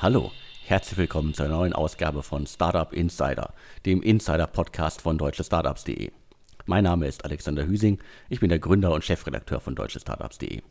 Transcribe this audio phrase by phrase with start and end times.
[0.00, 0.30] Hallo,
[0.64, 3.52] herzlich willkommen zur neuen Ausgabe von Startup Insider,
[3.84, 6.12] dem Insider-Podcast von deutschestartups.de.
[6.66, 7.98] Mein Name ist Alexander Hüsing,
[8.28, 10.62] ich bin der Gründer und Chefredakteur von deutschestartups.de.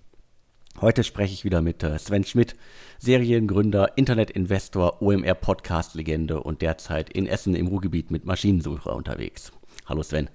[0.80, 2.56] Heute spreche ich wieder mit äh, Sven Schmidt,
[3.00, 9.52] Seriengründer, Internetinvestor, OMR-Podcast-Legende und derzeit in Essen im Ruhrgebiet mit Maschinensucher unterwegs.
[9.88, 10.30] Hallo Sven.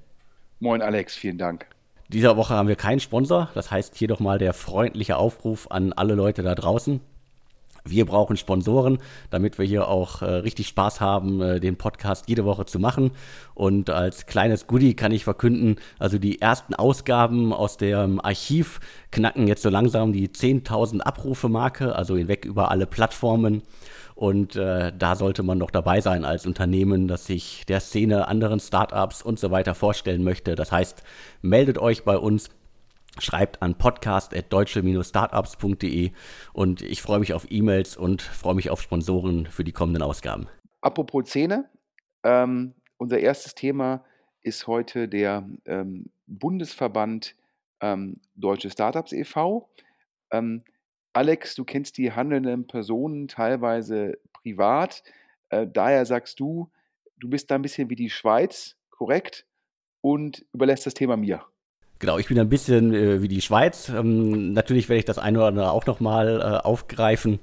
[0.61, 1.65] Moin Alex, vielen Dank.
[2.09, 5.95] Dieser Woche haben wir keinen Sponsor, das heißt hier doch mal der freundliche Aufruf an
[5.95, 7.01] alle Leute da draußen.
[7.85, 8.99] Wir brauchen Sponsoren,
[9.31, 13.11] damit wir hier auch äh, richtig Spaß haben, äh, den Podcast jede Woche zu machen.
[13.55, 19.49] Und als kleines Goodie kann ich verkünden, also die ersten Ausgaben aus dem Archiv knacken
[19.49, 23.63] jetzt so langsam die 10.000 Abrufe-Marke, also hinweg über alle Plattformen.
[24.15, 28.61] Und äh, da sollte man doch dabei sein als Unternehmen, das sich der Szene, anderen
[28.61, 30.55] Startups und so weiter vorstellen möchte.
[30.55, 31.03] Das heißt,
[31.41, 32.51] meldet euch bei uns
[33.19, 36.13] Schreibt an podcast.deutsche-startups.de
[36.55, 40.47] und ich freue mich auf E-Mails und freue mich auf Sponsoren für die kommenden Ausgaben.
[40.81, 41.69] Apropos Szene,
[42.25, 44.03] ähm, unser erstes Thema
[44.43, 47.37] ist heute der ähm, Bundesverband
[47.81, 49.69] ähm, Deutsche Startups e.V.
[50.31, 50.65] Ähm,
[51.13, 55.03] Alex, du kennst die handelnden Personen teilweise privat.
[55.51, 56.71] Äh, daher sagst du,
[57.19, 59.47] du bist da ein bisschen wie die Schweiz, korrekt?
[60.01, 61.45] Und überlässt das Thema mir.
[62.03, 63.89] Genau, ich bin ein bisschen äh, wie die Schweiz.
[63.89, 67.39] Ähm, natürlich werde ich das eine oder andere auch nochmal äh, aufgreifen.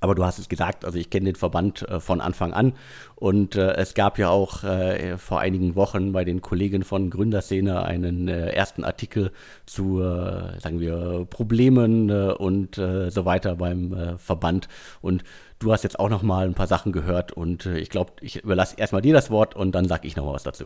[0.00, 2.72] Aber du hast es gesagt, also ich kenne den Verband äh, von Anfang an
[3.14, 7.84] und äh, es gab ja auch äh, vor einigen Wochen bei den Kollegen von Gründerszene
[7.84, 9.30] einen äh, ersten Artikel
[9.64, 14.66] zu, äh, sagen wir, Problemen äh, und so weiter beim Verband.
[15.02, 15.22] Und
[15.60, 18.74] du hast jetzt auch noch mal ein paar Sachen gehört und ich glaube, ich überlasse
[18.76, 20.64] erstmal dir das Wort und dann sage ich noch mal was dazu.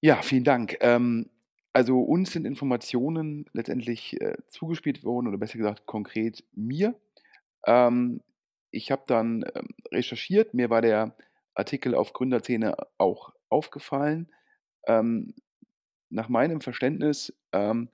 [0.00, 0.78] Ja, vielen Dank.
[0.80, 1.26] Ähm
[1.72, 6.94] also uns sind Informationen letztendlich äh, zugespielt worden oder besser gesagt konkret mir.
[7.66, 8.22] Ähm,
[8.70, 11.14] ich habe dann ähm, recherchiert, mir war der
[11.54, 14.30] Artikel auf Gründerszene auch aufgefallen.
[14.86, 15.34] Ähm,
[16.08, 17.88] nach meinem Verständnis ähm,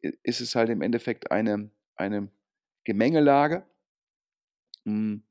[0.00, 2.28] ist es halt im Endeffekt eine, eine
[2.84, 3.64] Gemengelage,
[4.84, 5.22] mh, hm,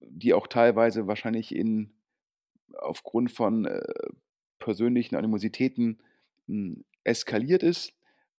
[0.00, 1.92] die auch teilweise wahrscheinlich in,
[2.78, 3.82] aufgrund von äh,
[4.58, 6.00] persönlichen Animositäten
[6.46, 7.94] hm, eskaliert ist.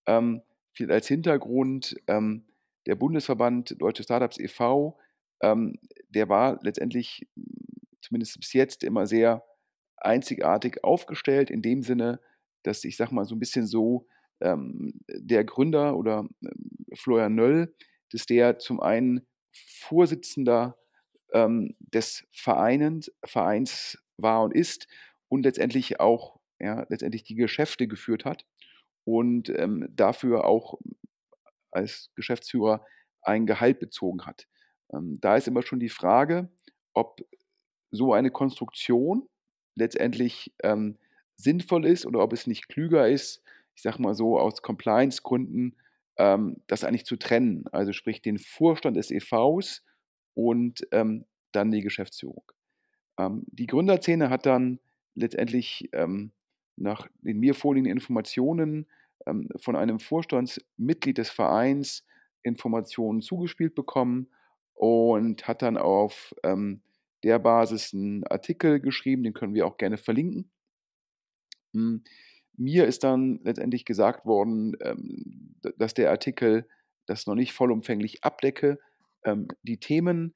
[0.06, 0.42] Ähm,
[0.88, 2.46] als Hintergrund, ähm,
[2.86, 4.98] der Bundesverband Deutsche Startups e.V.,
[5.42, 5.80] ähm,
[6.10, 7.28] der war letztendlich,
[8.02, 9.44] zumindest bis jetzt, immer sehr
[9.98, 12.20] einzigartig aufgestellt, in dem Sinne,
[12.64, 14.08] dass ich sage mal so ein bisschen so,
[14.42, 17.74] ähm, der Gründer oder ähm, Florian Nöll,
[18.12, 20.78] dass der zum einen Vorsitzender
[21.34, 24.88] ähm, des Vereins, Vereins war und ist
[25.30, 28.46] und letztendlich auch ja, letztendlich die Geschäfte geführt hat
[29.06, 30.80] und ähm, dafür auch
[31.72, 32.86] als Geschäftsführer
[33.22, 34.48] ein Gehalt bezogen hat.
[34.94, 36.50] Ähm, da ist immer schon die Frage,
[36.94, 37.22] ob
[37.92, 39.28] so eine Konstruktion
[39.76, 40.98] letztendlich ähm,
[41.36, 43.42] sinnvoll ist oder ob es nicht klüger ist,
[43.76, 45.76] ich sage mal so aus Compliance-Gründen,
[46.18, 47.66] ähm, das eigentlich zu trennen.
[47.72, 49.84] Also sprich den Vorstand des EVs
[50.36, 52.44] und ähm, dann die Geschäftsführung.
[53.18, 54.80] Ähm, die Gründerszene hat dann
[55.16, 56.32] letztendlich ähm,
[56.76, 58.88] nach den mir vorliegenden Informationen
[59.26, 62.06] ähm, von einem Vorstandsmitglied des Vereins
[62.44, 64.30] Informationen zugespielt bekommen
[64.74, 66.82] und hat dann auf ähm,
[67.24, 70.52] der Basis einen Artikel geschrieben, den können wir auch gerne verlinken.
[71.74, 72.04] Hm,
[72.56, 76.68] mir ist dann letztendlich gesagt worden, ähm, dass der Artikel
[77.08, 78.80] das noch nicht vollumfänglich abdecke,
[79.24, 80.36] ähm, die Themen.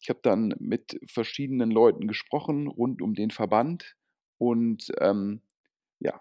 [0.00, 3.96] Ich habe dann mit verschiedenen Leuten gesprochen rund um den Verband
[4.38, 5.40] und ähm,
[6.04, 6.20] ja,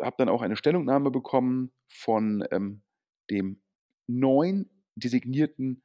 [0.00, 2.82] habe dann auch eine Stellungnahme bekommen von ähm,
[3.30, 3.60] dem
[4.06, 5.82] neuen designierten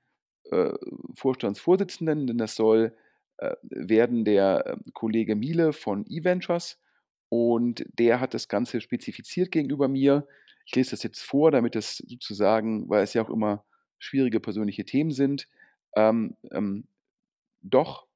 [0.51, 0.73] äh,
[1.15, 2.95] Vorstandsvorsitzenden, denn das soll
[3.37, 6.79] äh, werden der äh, Kollege Miele von eVentures
[7.29, 10.27] und der hat das Ganze spezifiziert gegenüber mir.
[10.65, 13.65] Ich lese das jetzt vor, damit das sozusagen, weil es ja auch immer
[13.99, 15.47] schwierige persönliche Themen sind,
[15.95, 16.87] ähm, ähm,
[17.61, 18.07] doch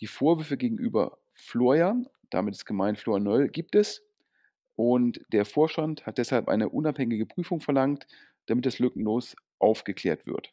[0.00, 4.03] die Vorwürfe gegenüber Florian, damit ist gemeint Florian Nöll, gibt es.
[4.76, 8.06] Und der Vorstand hat deshalb eine unabhängige Prüfung verlangt,
[8.46, 10.52] damit es lückenlos aufgeklärt wird.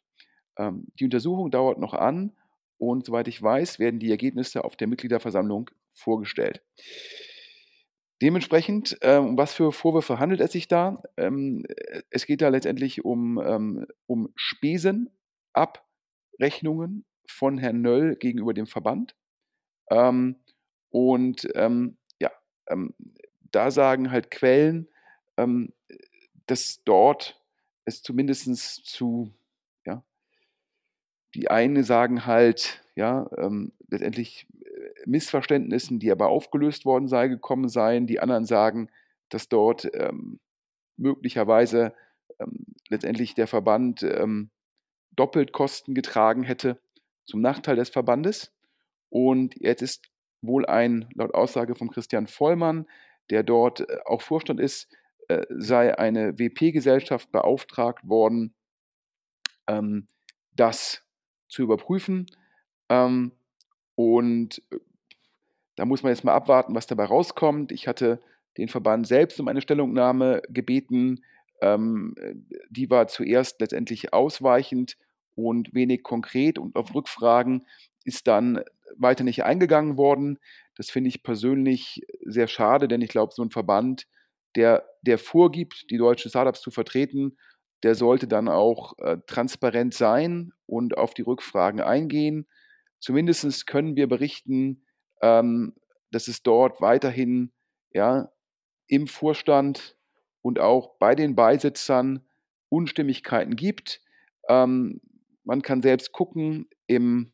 [0.56, 2.32] Ähm, die Untersuchung dauert noch an
[2.78, 6.62] und soweit ich weiß, werden die Ergebnisse auf der Mitgliederversammlung vorgestellt.
[8.22, 11.02] Dementsprechend, ähm, um was für Vorwürfe handelt es sich da?
[11.16, 11.66] Ähm,
[12.10, 19.16] es geht da letztendlich um, ähm, um Spesenabrechnungen von Herrn Nöll gegenüber dem Verband.
[19.90, 20.36] Ähm,
[20.90, 22.30] und ähm, ja,
[22.68, 22.94] ähm,
[23.52, 24.88] da sagen halt Quellen,
[25.36, 25.72] ähm,
[26.46, 27.40] dass dort
[27.84, 29.32] es zumindest zu,
[29.86, 30.02] ja,
[31.34, 37.68] die einen sagen halt, ja, ähm, letztendlich äh, Missverständnissen, die aber aufgelöst worden sei, gekommen
[37.68, 38.06] seien.
[38.06, 38.90] Die anderen sagen,
[39.28, 40.40] dass dort ähm,
[40.96, 41.94] möglicherweise
[42.38, 44.50] ähm, letztendlich der Verband ähm,
[45.12, 46.78] doppelt Kosten getragen hätte
[47.24, 48.52] zum Nachteil des Verbandes.
[49.08, 50.10] Und jetzt ist
[50.40, 52.86] wohl ein, laut Aussage von Christian Vollmann,
[53.30, 54.88] der dort äh, auch Vorstand ist,
[55.28, 58.54] äh, sei eine WP-Gesellschaft beauftragt worden,
[59.66, 60.08] ähm,
[60.54, 61.02] das
[61.48, 62.26] zu überprüfen.
[62.88, 63.32] Ähm,
[63.94, 64.78] und äh,
[65.76, 67.72] da muss man jetzt mal abwarten, was dabei rauskommt.
[67.72, 68.20] Ich hatte
[68.58, 71.24] den Verband selbst um eine Stellungnahme gebeten.
[71.60, 72.14] Ähm,
[72.68, 74.98] die war zuerst letztendlich ausweichend
[75.34, 77.66] und wenig konkret und auf Rückfragen
[78.04, 78.62] ist dann
[78.96, 80.38] weiter nicht eingegangen worden.
[80.76, 84.06] Das finde ich persönlich sehr schade, denn ich glaube, so ein Verband,
[84.56, 87.36] der, der vorgibt, die deutschen Startups zu vertreten,
[87.82, 92.46] der sollte dann auch äh, transparent sein und auf die Rückfragen eingehen.
[93.00, 94.84] Zumindest können wir berichten,
[95.20, 95.74] ähm,
[96.10, 97.52] dass es dort weiterhin
[97.90, 98.30] ja,
[98.86, 99.96] im Vorstand
[100.42, 102.24] und auch bei den Beisitzern
[102.68, 104.00] Unstimmigkeiten gibt.
[104.48, 105.00] Ähm,
[105.44, 107.31] man kann selbst gucken, im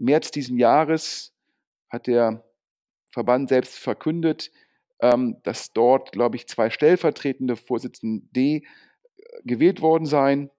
[0.00, 1.34] März diesen Jahres
[1.90, 2.44] hat der
[3.12, 4.50] Verband selbst verkündet,
[5.00, 8.62] ähm, dass dort, glaube ich, zwei stellvertretende Vorsitzende äh,
[9.44, 10.50] gewählt worden seien.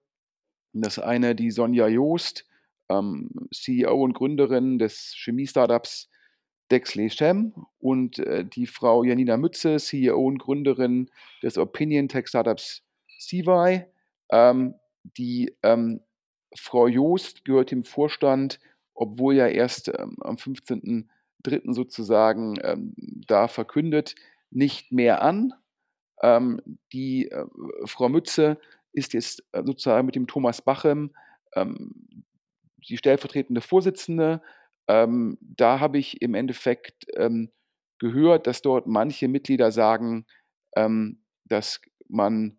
[0.72, 2.46] Das eine die Sonja Joost,
[2.88, 6.08] ähm, CEO und Gründerin des Chemie-Startups
[6.70, 11.10] Dexley Shem und äh, die Frau Janina Mütze, CEO und Gründerin
[11.42, 12.82] des Opinion Tech Startups
[13.18, 13.84] CY.
[14.30, 14.74] Ähm,
[15.04, 15.52] die
[16.54, 18.60] Frau Joost gehört dem Vorstand,
[19.02, 21.74] obwohl ja erst ähm, am 15.03.
[21.74, 22.94] sozusagen ähm,
[23.26, 24.14] da verkündet,
[24.50, 25.52] nicht mehr an.
[26.22, 26.60] Ähm,
[26.92, 27.44] die äh,
[27.84, 28.58] Frau Mütze
[28.92, 31.10] ist jetzt äh, sozusagen mit dem Thomas Bachem
[31.56, 32.24] ähm,
[32.88, 34.40] die stellvertretende Vorsitzende.
[34.86, 37.50] Ähm, da habe ich im Endeffekt ähm,
[37.98, 40.26] gehört, dass dort manche Mitglieder sagen,
[41.44, 42.56] dass man,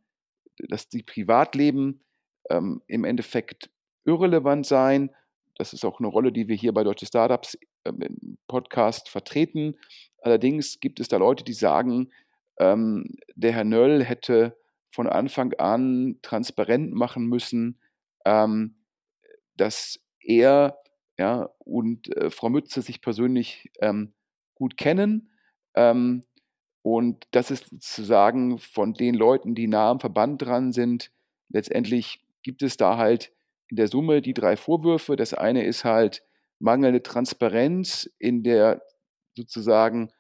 [0.70, 2.06] dass die Privatleben
[2.50, 3.72] im Endeffekt
[4.06, 5.10] irrelevant sein.
[5.56, 9.78] Das ist auch eine Rolle, die wir hier bei Deutsche Startups ähm, im Podcast vertreten.
[10.22, 12.12] Allerdings gibt es da Leute, die sagen,
[12.60, 14.58] ähm, der Herr Nöll hätte
[14.92, 17.80] von Anfang an transparent machen müssen,
[18.26, 18.76] ähm,
[19.56, 20.78] dass er
[21.18, 24.14] ja, und äh, Frau Mütze sich persönlich ähm,
[24.56, 25.30] gut kennen.
[25.76, 26.24] Ähm,
[26.82, 31.12] und das ist sozusagen von den Leuten, die nah am Verband dran sind,
[31.50, 33.32] letztendlich gibt es da halt
[33.74, 35.16] in der Summe die drei Vorwürfe.
[35.16, 36.22] Das eine ist halt
[36.60, 38.84] mangelnde Transparenz in der
[39.36, 40.12] sozusagen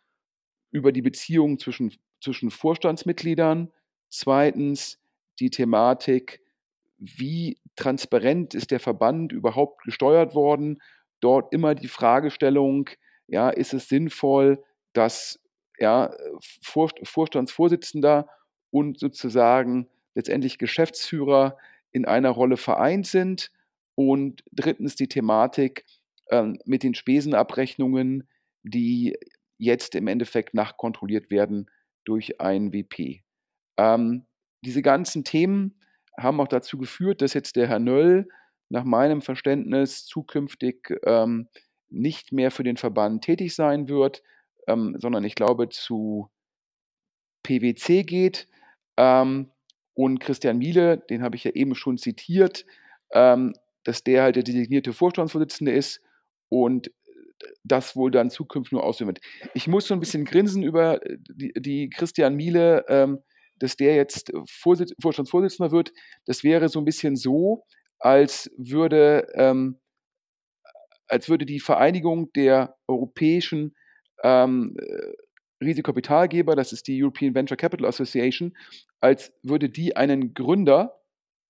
[0.71, 3.71] über die Beziehungen zwischen, zwischen Vorstandsmitgliedern.
[4.09, 4.99] Zweitens
[5.39, 6.41] die Thematik,
[6.97, 10.81] wie transparent ist der Verband überhaupt gesteuert worden?
[11.19, 12.89] Dort immer die Fragestellung,
[13.27, 14.63] ja, ist es sinnvoll,
[14.93, 15.39] dass
[15.77, 16.11] ja,
[16.63, 18.27] Vorstandsvorsitzender
[18.71, 21.55] und sozusagen letztendlich Geschäftsführer
[21.93, 23.51] in einer Rolle vereint sind.
[23.95, 25.85] Und drittens die Thematik
[26.29, 28.27] ähm, mit den Spesenabrechnungen,
[28.63, 29.15] die
[29.57, 31.69] jetzt im Endeffekt nachkontrolliert werden
[32.05, 33.21] durch ein WP.
[33.77, 34.25] Ähm,
[34.65, 35.79] diese ganzen Themen
[36.17, 38.27] haben auch dazu geführt, dass jetzt der Herr Nöll
[38.69, 41.47] nach meinem Verständnis zukünftig ähm,
[41.89, 44.23] nicht mehr für den Verband tätig sein wird,
[44.67, 46.29] ähm, sondern ich glaube zu
[47.43, 48.47] PwC geht.
[48.97, 49.51] Ähm,
[49.93, 52.65] und Christian Miele, den habe ich ja eben schon zitiert,
[53.11, 56.01] ähm, dass der halt der designierte Vorstandsvorsitzende ist
[56.49, 56.91] und
[57.63, 59.21] das wohl dann zukünftig nur ausüben wird.
[59.53, 63.19] Ich muss so ein bisschen grinsen über die, die Christian Miele, ähm,
[63.57, 65.91] dass der jetzt Vorsitz, Vorstandsvorsitzender wird.
[66.25, 67.65] Das wäre so ein bisschen so,
[67.99, 69.79] als würde, ähm,
[71.07, 73.75] als würde die Vereinigung der europäischen
[74.23, 74.75] ähm,
[75.63, 78.55] Risikokapitalgeber, das ist die European Venture Capital Association,
[78.99, 80.99] als würde die einen Gründer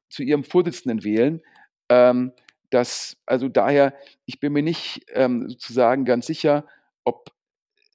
[0.09, 1.41] zu ihrem Vorsitzenden wählen.
[1.89, 2.33] Ähm,
[2.69, 3.93] das, also daher,
[4.25, 6.65] ich bin mir nicht ähm, sozusagen ganz sicher,
[7.03, 7.31] ob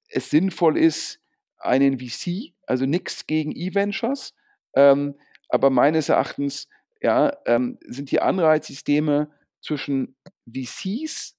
[0.09, 1.21] es sinnvoll ist,
[1.59, 4.35] einen VC, also nichts gegen E-Ventures,
[4.75, 5.15] ähm,
[5.49, 6.69] aber meines Erachtens
[7.01, 11.37] ja, ähm, sind die Anreizsysteme zwischen VCs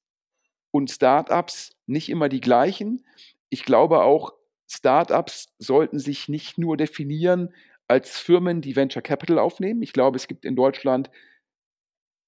[0.72, 3.06] und Startups nicht immer die gleichen.
[3.50, 4.34] Ich glaube auch,
[4.70, 7.54] Startups sollten sich nicht nur definieren
[7.88, 9.82] als Firmen, die Venture Capital aufnehmen.
[9.82, 11.10] Ich glaube, es gibt in Deutschland,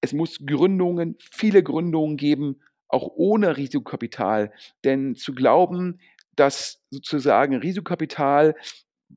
[0.01, 4.51] es muss Gründungen, viele Gründungen geben, auch ohne Risikokapital.
[4.83, 6.00] Denn zu glauben,
[6.36, 8.55] dass sozusagen Risikokapital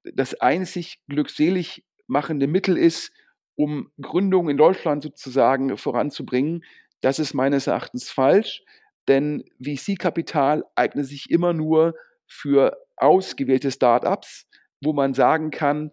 [0.03, 3.13] das einzig glückselig machende Mittel ist,
[3.57, 6.65] um Gründungen in Deutschland sozusagen voranzubringen,
[7.01, 8.63] das ist meines Erachtens falsch.
[9.09, 11.95] denn VC-Kapital eignet sich immer nur
[12.35, 14.47] für ausgewählte Startups,
[14.81, 15.93] wo man sagen kann,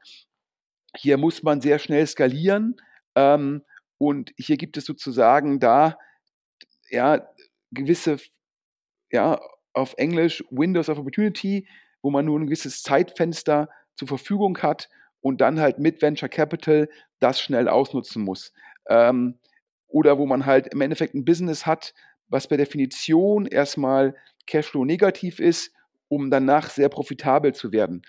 [0.98, 2.76] hier muss man sehr schnell skalieren
[3.16, 3.64] ähm,
[3.98, 5.98] und hier gibt es sozusagen da
[6.90, 7.28] ja
[7.72, 8.18] gewisse,
[9.12, 9.40] ja,
[9.74, 11.68] auf Englisch Windows of Opportunity,
[12.02, 14.90] wo man nur ein gewisses Zeitfenster zur Verfügung hat
[15.22, 18.52] und dann halt mit Venture Capital das schnell ausnutzen muss.
[18.90, 19.40] Ähm,
[19.88, 21.94] oder wo man halt im Endeffekt ein Business hat,
[22.28, 24.16] was per Definition erstmal
[24.48, 25.72] Cashflow negativ ist,
[26.12, 28.02] um danach sehr profitabel zu werden.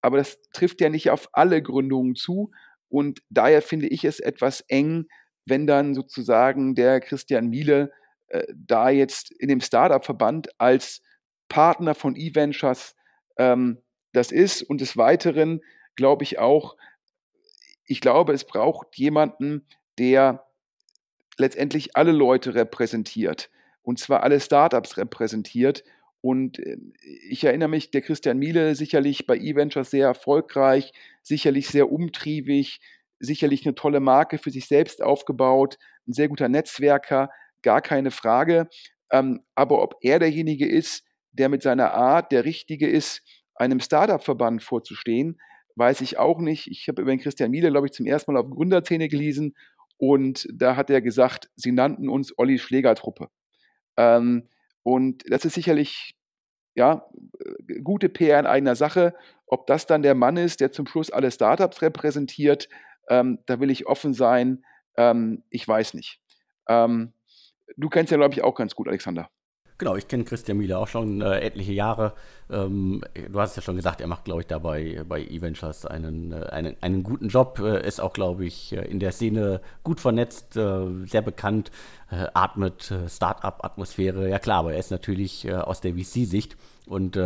[0.00, 2.52] Aber das trifft ja nicht auf alle Gründungen zu
[2.88, 5.08] und daher finde ich es etwas eng,
[5.44, 7.92] wenn dann sozusagen der Christian Miele
[8.28, 11.02] äh, da jetzt in dem Startup-Verband als
[11.50, 12.96] Partner von eVentures
[13.36, 14.62] ähm, das ist.
[14.62, 15.60] Und des Weiteren
[15.96, 16.76] glaube ich auch,
[17.84, 19.66] ich glaube, es braucht jemanden,
[19.98, 20.46] der
[21.36, 23.50] letztendlich alle Leute repräsentiert
[23.82, 25.84] und zwar alle Startups repräsentiert.
[26.20, 26.92] Und ähm,
[27.28, 32.80] ich erinnere mich, der Christian Miele sicherlich bei eVentures sehr erfolgreich, sicherlich sehr umtriebig,
[33.18, 37.30] sicherlich eine tolle Marke für sich selbst aufgebaut, ein sehr guter Netzwerker,
[37.62, 38.68] gar keine Frage.
[39.10, 43.22] Ähm, aber ob er derjenige ist, der mit seiner Art der Richtige ist,
[43.54, 45.40] einem Startup-Verband vorzustehen,
[45.76, 46.66] weiß ich auch nicht.
[46.70, 49.54] Ich habe über den Christian Miele, glaube ich, zum ersten Mal auf Gründerzähne gelesen
[49.96, 53.28] und da hat er gesagt, sie nannten uns Olli Schlägertruppe.
[53.98, 54.48] Ähm,
[54.82, 56.16] und das ist sicherlich
[56.74, 57.06] ja,
[57.40, 59.14] äh, gute PR in eigener Sache.
[59.46, 62.68] Ob das dann der Mann ist, der zum Schluss alle Startups repräsentiert,
[63.08, 64.64] ähm, da will ich offen sein.
[64.96, 66.20] Ähm, ich weiß nicht.
[66.68, 67.12] Ähm,
[67.76, 69.28] du kennst ja, glaube ich, auch ganz gut, Alexander.
[69.80, 72.12] Genau, ich kenne Christian Miele auch schon äh, etliche Jahre.
[72.50, 76.44] Ähm, du hast ja schon gesagt, er macht, glaube ich, dabei bei eVentures einen, äh,
[76.50, 80.54] einen, einen guten Job, äh, ist auch, glaube ich, äh, in der Szene gut vernetzt,
[80.54, 81.70] äh, sehr bekannt,
[82.10, 84.28] äh, atmet Start-up-Atmosphäre.
[84.28, 86.58] Ja klar, aber er ist natürlich aus der VC-Sicht.
[86.86, 87.16] Und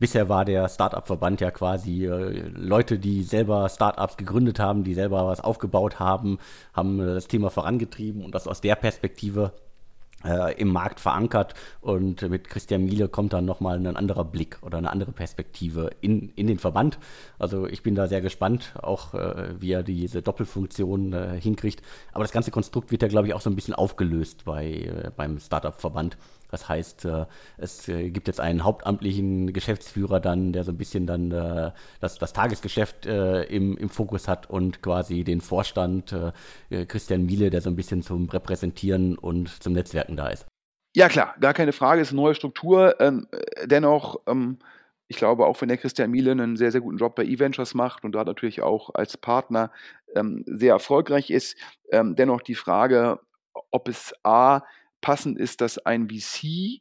[0.00, 5.40] bisher war der Start-up-Verband ja quasi Leute, die selber Start-ups gegründet haben, die selber was
[5.40, 6.38] aufgebaut haben,
[6.72, 9.52] haben das Thema vorangetrieben und das aus der Perspektive
[10.24, 14.78] äh, im Markt verankert und mit Christian Miele kommt dann nochmal ein anderer Blick oder
[14.78, 16.98] eine andere Perspektive in, in den Verband.
[17.38, 21.82] Also ich bin da sehr gespannt, auch äh, wie er diese Doppelfunktion äh, hinkriegt.
[22.12, 25.10] Aber das ganze Konstrukt wird ja, glaube ich, auch so ein bisschen aufgelöst bei, äh,
[25.16, 26.16] beim Startup-Verband.
[26.54, 31.04] Das heißt, äh, es äh, gibt jetzt einen hauptamtlichen Geschäftsführer dann, der so ein bisschen
[31.04, 36.14] dann äh, das, das Tagesgeschäft im, im Fokus hat und quasi den Vorstand
[36.88, 40.46] Christian Miele, der so ein bisschen zum Repräsentieren und zum Netzwerken da ist.
[40.94, 43.00] Ja klar, gar keine Frage, ist eine neue Struktur.
[43.00, 43.26] Ähm,
[43.64, 44.58] dennoch, ähm,
[45.08, 48.04] ich glaube, auch wenn der Christian Miele einen sehr, sehr guten Job bei eVentures macht
[48.04, 49.70] und da natürlich auch als Partner
[50.14, 51.56] ähm, sehr erfolgreich ist,
[51.92, 53.20] dennoch die Frage,
[53.70, 54.62] ob es A,
[55.04, 56.80] passend ist, dass ein VC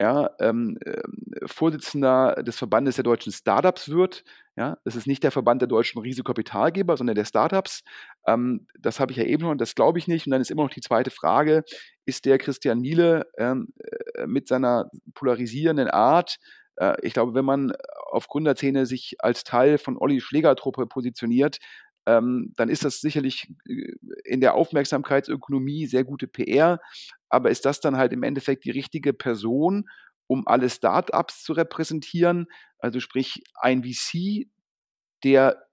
[0.00, 1.02] ja, ähm, äh,
[1.46, 4.24] Vorsitzender des Verbandes der deutschen Startups wird.
[4.56, 7.82] Ja, es ist nicht der Verband der deutschen Risikokapitalgeber, sondern der Startups.
[8.26, 10.26] Ähm, das habe ich ja eben schon, das glaube ich nicht.
[10.26, 11.62] Und dann ist immer noch die zweite Frage,
[12.06, 13.68] ist der Christian Miele ähm,
[14.14, 16.38] äh, mit seiner polarisierenden Art,
[16.80, 17.72] äh, ich glaube, wenn man
[18.10, 21.58] auf Gründerzähne sich als Teil von Olli Schläger-Truppe positioniert,
[22.10, 23.92] ähm, dann ist das sicherlich äh,
[24.24, 26.80] in der Aufmerksamkeitsökonomie sehr gute PR.
[27.28, 29.88] Aber ist das dann halt im Endeffekt die richtige Person,
[30.26, 32.46] um alle Startups zu repräsentieren?
[32.78, 34.48] Also sprich ein VC,
[35.22, 35.66] der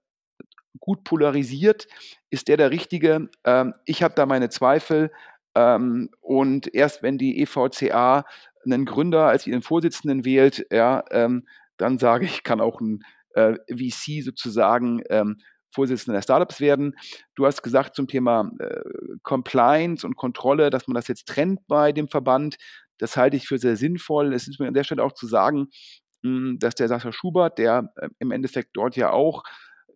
[0.80, 1.88] gut polarisiert,
[2.30, 3.30] ist der der richtige?
[3.44, 5.10] Ähm, ich habe da meine Zweifel.
[5.54, 8.24] Ähm, und erst wenn die EVCA
[8.64, 13.02] einen Gründer als ihren Vorsitzenden wählt, ja, ähm, dann sage ich, kann auch ein
[13.34, 15.38] äh, VC sozusagen ähm,
[15.70, 16.94] Vorsitzender der Startups werden.
[17.34, 18.80] Du hast gesagt zum Thema äh,
[19.22, 22.56] Compliance und Kontrolle, dass man das jetzt trennt bei dem Verband.
[22.98, 24.34] Das halte ich für sehr sinnvoll.
[24.34, 25.68] Es ist mir an der Stelle auch zu sagen,
[26.22, 29.42] mh, hm, dass der Sascha Schubert, der äh, im Endeffekt dort ja auch,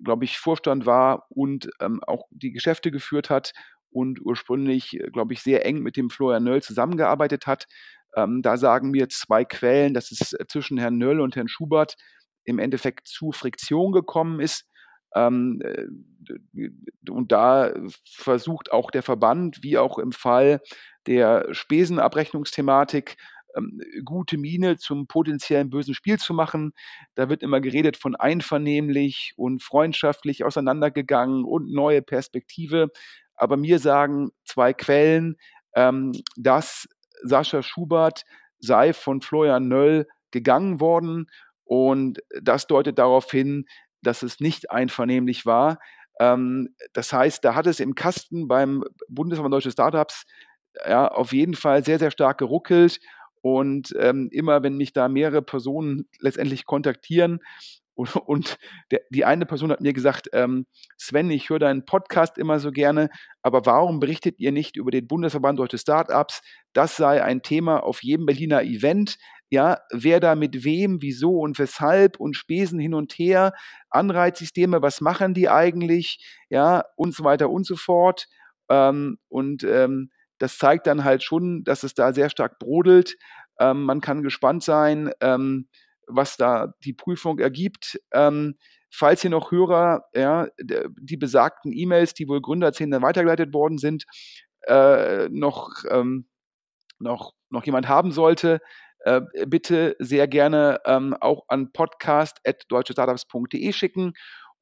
[0.02, 3.52] glaube ich, Vorstand war und ähm, auch die Geschäfte geführt hat
[3.90, 7.66] und ursprünglich, äh, glaube ich, sehr eng mit dem Florian Nöll zusammengearbeitet hat.
[8.14, 11.96] Ähm, da sagen mir zwei Quellen, dass es zwischen Herrn Nöll und Herrn Schubert
[12.44, 14.66] im Endeffekt zu Friktion gekommen ist.
[15.14, 15.86] Ähm, äh,
[17.10, 17.72] und da
[18.04, 20.60] versucht auch der Verband, wie auch im Fall
[21.06, 23.16] der Spesenabrechnungsthematik,
[23.56, 26.72] ähm, gute Miene zum potenziellen bösen Spiel zu machen.
[27.14, 32.88] Da wird immer geredet von einvernehmlich und freundschaftlich auseinandergegangen und neue Perspektive.
[33.34, 35.36] Aber mir sagen zwei Quellen,
[35.74, 36.88] ähm, dass
[37.22, 38.24] Sascha Schubert
[38.58, 41.26] sei von Florian Nöll gegangen worden.
[41.64, 43.66] Und das deutet darauf hin,
[44.02, 45.78] dass es nicht einvernehmlich war.
[46.20, 50.24] Ähm, das heißt, da hat es im Kasten beim Bundesverband Deutsche Startups
[50.86, 53.00] ja, auf jeden Fall sehr, sehr stark geruckelt.
[53.40, 57.40] Und ähm, immer, wenn mich da mehrere Personen letztendlich kontaktieren,
[57.94, 58.58] und, und
[58.90, 60.66] der, die eine Person hat mir gesagt, ähm,
[60.96, 63.10] Sven, ich höre deinen Podcast immer so gerne,
[63.42, 66.40] aber warum berichtet ihr nicht über den Bundesverband Deutsche Startups?
[66.72, 69.18] Das sei ein Thema auf jedem Berliner Event.
[69.52, 73.52] Ja, wer da mit wem, wieso und weshalb und Spesen hin und her,
[73.90, 76.24] Anreizsysteme, was machen die eigentlich?
[76.48, 78.28] Ja, und so weiter und so fort.
[78.70, 83.18] Ähm, und ähm, das zeigt dann halt schon, dass es da sehr stark brodelt.
[83.60, 85.68] Ähm, man kann gespannt sein, ähm,
[86.06, 88.00] was da die Prüfung ergibt.
[88.14, 88.54] Ähm,
[88.90, 94.06] falls hier noch Hörer, ja, die besagten E-Mails, die wohl Gründerzählen weitergeleitet worden sind,
[94.62, 96.26] äh, noch, ähm,
[96.98, 98.60] noch, noch jemand haben sollte,
[99.04, 104.12] äh, bitte sehr gerne ähm, auch an podcast.deutschestartups.de schicken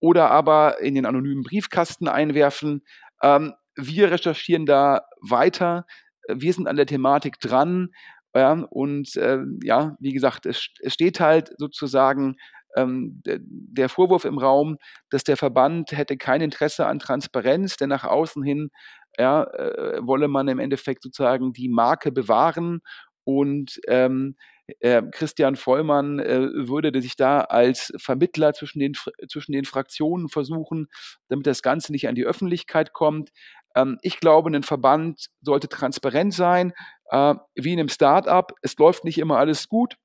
[0.00, 2.82] oder aber in den anonymen Briefkasten einwerfen.
[3.22, 5.86] Ähm, wir recherchieren da weiter.
[6.28, 7.90] Wir sind an der Thematik dran.
[8.34, 12.36] Ja, und äh, ja, wie gesagt, es, es steht halt sozusagen
[12.76, 14.76] ähm, der, der Vorwurf im Raum,
[15.10, 18.70] dass der Verband hätte kein Interesse an Transparenz, denn nach außen hin
[19.18, 22.80] ja, äh, wolle man im Endeffekt sozusagen die Marke bewahren
[23.24, 24.36] und ähm,
[24.78, 28.94] äh, Christian Vollmann äh, würde sich da als Vermittler zwischen den,
[29.28, 30.88] zwischen den Fraktionen versuchen,
[31.28, 33.30] damit das Ganze nicht an die Öffentlichkeit kommt.
[33.74, 36.72] Ähm, ich glaube, ein Verband sollte transparent sein,
[37.10, 38.52] äh, wie in einem Start-up.
[38.62, 39.96] Es läuft nicht immer alles gut.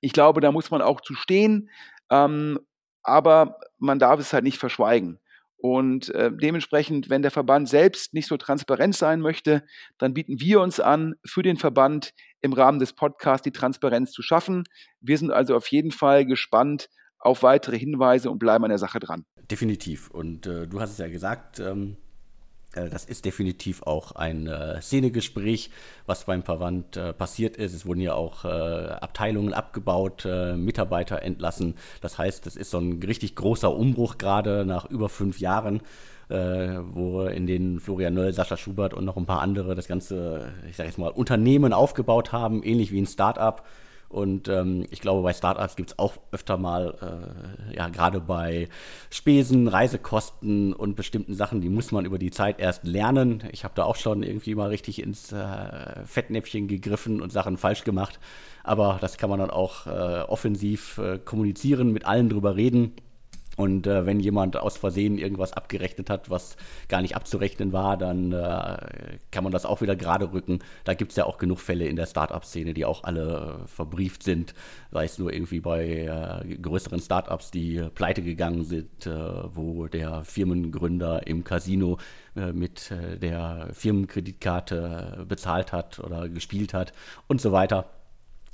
[0.00, 1.70] Ich glaube, da muss man auch zu stehen,
[2.10, 2.58] ähm,
[3.02, 5.18] aber man darf es halt nicht verschweigen.
[5.60, 9.64] Und äh, dementsprechend, wenn der Verband selbst nicht so transparent sein möchte,
[9.98, 14.22] dann bieten wir uns an, für den Verband im Rahmen des Podcasts die Transparenz zu
[14.22, 14.64] schaffen.
[15.00, 16.88] Wir sind also auf jeden Fall gespannt
[17.18, 19.24] auf weitere Hinweise und bleiben an der Sache dran.
[19.50, 20.10] Definitiv.
[20.10, 22.07] Und äh, du hast es ja gesagt, ähm, äh,
[22.88, 25.70] das ist definitiv auch ein äh, Szenegespräch,
[26.06, 27.74] was beim Verband äh, passiert ist.
[27.74, 31.74] Es wurden ja auch äh, Abteilungen abgebaut, äh, Mitarbeiter entlassen.
[32.00, 35.80] Das heißt, es ist so ein richtig großer Umbruch gerade nach über fünf Jahren,
[36.28, 40.52] äh, wo in den Florian Nöll, Sascha Schubert und noch ein paar andere das ganze,
[40.68, 43.66] ich sage jetzt mal, Unternehmen aufgebaut haben, ähnlich wie ein Start-up
[44.08, 46.94] und ähm, ich glaube, bei Startups gibt es auch öfter mal,
[47.70, 48.68] äh, ja, gerade bei
[49.10, 53.44] Spesen, Reisekosten und bestimmten Sachen, die muss man über die Zeit erst lernen.
[53.52, 57.84] Ich habe da auch schon irgendwie mal richtig ins äh, Fettnäpfchen gegriffen und Sachen falsch
[57.84, 58.18] gemacht.
[58.64, 62.92] Aber das kann man dann auch äh, offensiv äh, kommunizieren, mit allen drüber reden.
[63.58, 68.30] Und äh, wenn jemand aus Versehen irgendwas abgerechnet hat, was gar nicht abzurechnen war, dann
[68.30, 70.60] äh, kann man das auch wieder gerade rücken.
[70.84, 74.22] Da gibt es ja auch genug Fälle in der Startup-Szene, die auch alle äh, verbrieft
[74.22, 74.54] sind.
[74.92, 79.10] Sei es nur irgendwie bei äh, größeren Startups, die pleite gegangen sind, äh,
[79.52, 81.98] wo der Firmengründer im Casino
[82.36, 86.92] äh, mit der Firmenkreditkarte bezahlt hat oder gespielt hat
[87.26, 87.97] und so weiter.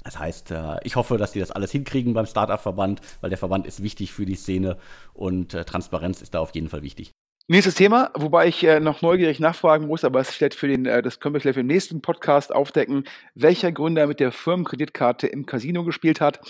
[0.04, 3.66] Das heißt, äh, ich hoffe, dass die das alles hinkriegen beim Startup-Verband, weil der Verband
[3.66, 4.76] ist wichtig für die Szene
[5.14, 7.12] und äh, Transparenz ist da auf jeden Fall wichtig.
[7.46, 11.34] Nächstes Thema, wobei ich äh, noch neugierig nachfragen muss, aber vielleicht für den, das können
[11.34, 16.40] wir vielleicht im nächsten Podcast aufdecken, welcher Gründer mit der Firmenkreditkarte im Casino gespielt hat.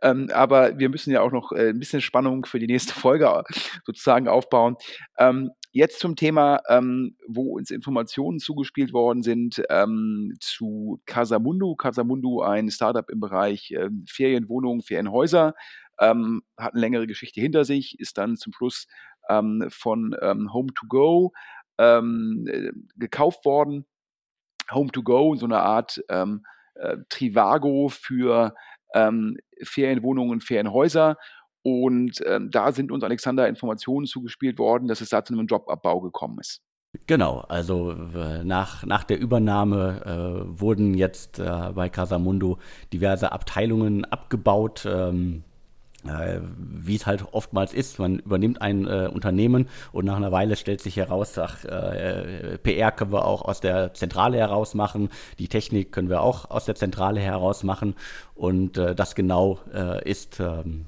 [0.00, 3.42] Ähm, aber wir müssen ja auch noch ein bisschen Spannung für die nächste Folge
[3.84, 4.76] sozusagen aufbauen.
[5.18, 11.74] Ähm, Jetzt zum Thema, ähm, wo uns Informationen zugespielt worden sind ähm, zu Casamundo.
[11.74, 15.56] Casamundo, ein Startup im Bereich äh, Ferienwohnungen, Ferienhäuser,
[15.98, 18.86] ähm, hat eine längere Geschichte hinter sich, ist dann zum Schluss
[19.28, 21.32] ähm, von ähm, Home2Go
[21.78, 23.84] ähm, äh, gekauft worden.
[24.68, 26.26] Home2Go, so eine Art äh,
[27.08, 28.54] Trivago für
[29.60, 31.16] Ferienwohnungen, Ferienhäuser
[31.64, 36.00] und ähm, da sind uns Alexander Informationen zugespielt worden, dass es da zu einem Jobabbau
[36.00, 36.60] gekommen ist.
[37.06, 37.92] Genau, also
[38.44, 42.58] nach, nach der Übernahme äh, wurden jetzt äh, bei Casamundo
[42.92, 44.86] diverse Abteilungen abgebaut.
[44.86, 45.42] Ähm,
[46.06, 50.56] äh, wie es halt oftmals ist, man übernimmt ein äh, Unternehmen und nach einer Weile
[50.56, 55.48] stellt sich heraus, ach, äh, PR können wir auch aus der Zentrale heraus machen, die
[55.48, 57.94] Technik können wir auch aus der Zentrale heraus machen
[58.34, 59.60] und das genau
[60.04, 60.86] ist ähm,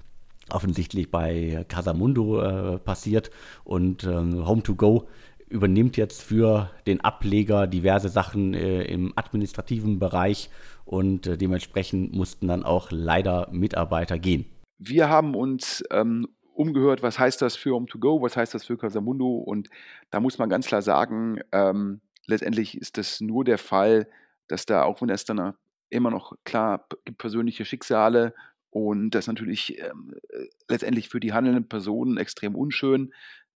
[0.51, 3.31] offensichtlich bei Casamundo äh, passiert.
[3.65, 5.07] Und ähm, Home2Go
[5.49, 10.51] übernimmt jetzt für den Ableger diverse Sachen äh, im administrativen Bereich.
[10.85, 14.47] Und äh, dementsprechend mussten dann auch leider Mitarbeiter gehen.
[14.79, 19.39] Wir haben uns ähm, umgehört, was heißt das für Home2Go, was heißt das für Casamundo?
[19.39, 19.69] Und
[20.11, 24.09] da muss man ganz klar sagen, ähm, letztendlich ist das nur der Fall,
[24.49, 25.55] dass da, auch wenn es dann
[25.91, 28.35] immer noch klar gibt persönliche Schicksale
[28.71, 33.13] und das ist natürlich ähm, äh, letztendlich für die handelnden Personen extrem unschön.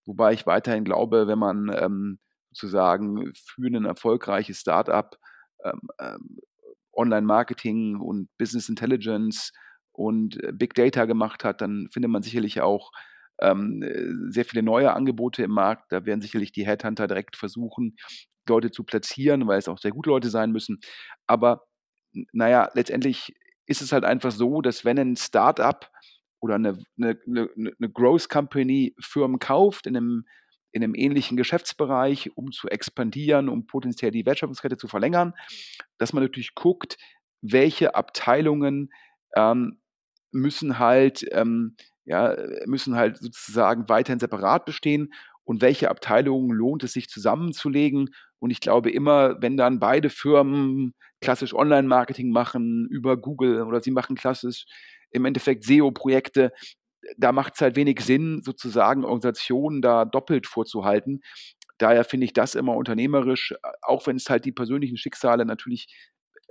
[0.06, 2.18] Wobei ich weiterhin glaube, wenn man ähm,
[2.52, 5.16] sozusagen für ein erfolgreiches Startup
[5.64, 6.38] ähm, ähm,
[6.92, 9.52] Online-Marketing und Business Intelligence
[9.92, 12.90] und äh, Big Data gemacht hat, dann findet man sicherlich auch
[13.40, 15.92] ähm, äh, sehr viele neue Angebote im Markt.
[15.92, 17.96] Da werden sicherlich die Headhunter direkt versuchen,
[18.48, 20.80] Leute zu platzieren, weil es auch sehr gute Leute sein müssen.
[21.26, 21.64] Aber
[22.32, 23.34] naja, letztendlich
[23.70, 25.88] ist es halt einfach so, dass wenn ein Startup
[26.40, 30.26] oder eine, eine, eine, eine Growth Company Firmen kauft in einem,
[30.72, 35.34] in einem ähnlichen Geschäftsbereich, um zu expandieren, um potenziell die Wertschöpfungskette zu verlängern,
[35.98, 36.98] dass man natürlich guckt,
[37.42, 38.92] welche Abteilungen
[39.36, 39.80] ähm,
[40.32, 45.12] müssen halt ähm, ja, müssen halt sozusagen weiterhin separat bestehen
[45.44, 48.10] und welche Abteilungen lohnt es sich zusammenzulegen.
[48.40, 53.90] Und ich glaube immer, wenn dann beide Firmen klassisch Online-Marketing machen über Google oder sie
[53.90, 54.66] machen klassisch
[55.10, 56.52] im Endeffekt SEO-Projekte,
[57.16, 61.20] da macht es halt wenig Sinn, sozusagen Organisationen da doppelt vorzuhalten.
[61.78, 65.86] Daher finde ich das immer unternehmerisch, auch wenn es halt die persönlichen Schicksale natürlich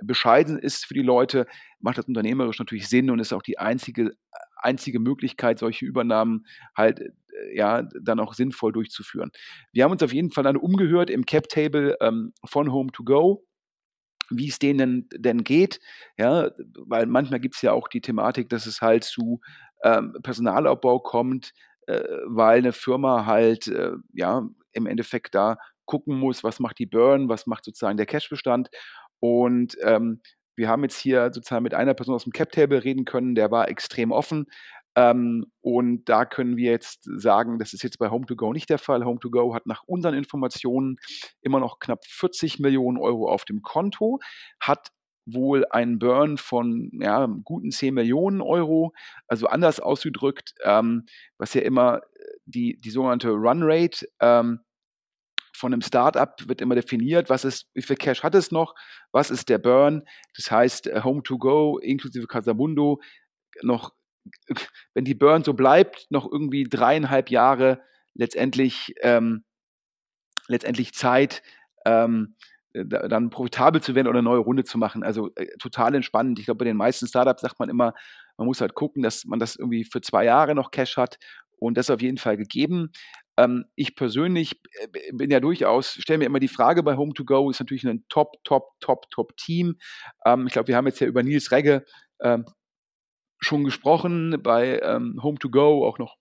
[0.02, 1.46] bescheiden ist für die Leute,
[1.78, 4.12] macht das unternehmerisch natürlich Sinn und ist auch die einzige
[4.62, 9.30] einzige Möglichkeit, solche Übernahmen halt äh, ja dann auch sinnvoll durchzuführen.
[9.72, 13.04] Wir haben uns auf jeden Fall dann umgehört im Cap Table ähm, von Home to
[13.04, 13.46] Go
[14.30, 15.80] wie es denen denn geht,
[16.18, 16.50] ja,
[16.86, 19.40] weil manchmal gibt es ja auch die Thematik, dass es halt zu
[19.84, 21.52] ähm, Personalabbau kommt,
[21.86, 26.86] äh, weil eine Firma halt äh, ja im Endeffekt da gucken muss, was macht die
[26.86, 28.70] Burn, was macht sozusagen der Cashbestand
[29.20, 30.20] und ähm,
[30.56, 33.68] wir haben jetzt hier sozusagen mit einer Person aus dem Cap-Table reden können, der war
[33.68, 34.46] extrem offen.
[34.96, 39.04] Ähm, und da können wir jetzt sagen, das ist jetzt bei Home2Go nicht der Fall.
[39.04, 40.96] Home2Go hat nach unseren Informationen
[41.40, 44.18] immer noch knapp 40 Millionen Euro auf dem Konto,
[44.60, 44.88] hat
[45.26, 48.92] wohl einen Burn von ja, guten 10 Millionen Euro.
[49.28, 51.06] Also anders ausgedrückt, ähm,
[51.38, 52.00] was ja immer
[52.46, 54.60] die, die sogenannte Run Rate ähm,
[55.60, 58.74] von einem Startup wird immer definiert, was ist, wie viel Cash hat es noch,
[59.12, 60.04] was ist der Burn.
[60.34, 63.00] Das heißt, äh, Home to Go inklusive Casamundo
[63.62, 63.92] noch,
[64.94, 67.82] wenn die Burn so bleibt, noch irgendwie dreieinhalb Jahre
[68.14, 69.44] letztendlich, ähm,
[70.48, 71.42] letztendlich Zeit,
[71.86, 72.36] ähm,
[72.72, 75.02] dann profitabel zu werden oder eine neue Runde zu machen.
[75.02, 76.38] Also äh, total entspannend.
[76.38, 77.94] Ich glaube, bei den meisten Startups sagt man immer,
[78.36, 81.18] man muss halt gucken, dass man das irgendwie für zwei Jahre noch Cash hat.
[81.58, 82.92] Und das ist auf jeden Fall gegeben.
[83.36, 87.60] Ähm, ich persönlich äh, bin ja durchaus, stelle mir immer die Frage bei Home2Go, ist
[87.60, 89.76] natürlich ein Top, Top, Top, Top Team.
[90.24, 91.84] Ähm, ich glaube, wir haben jetzt ja über Nils Regge
[92.20, 92.44] ähm,
[93.40, 96.16] schon gesprochen, bei ähm, Home2Go auch noch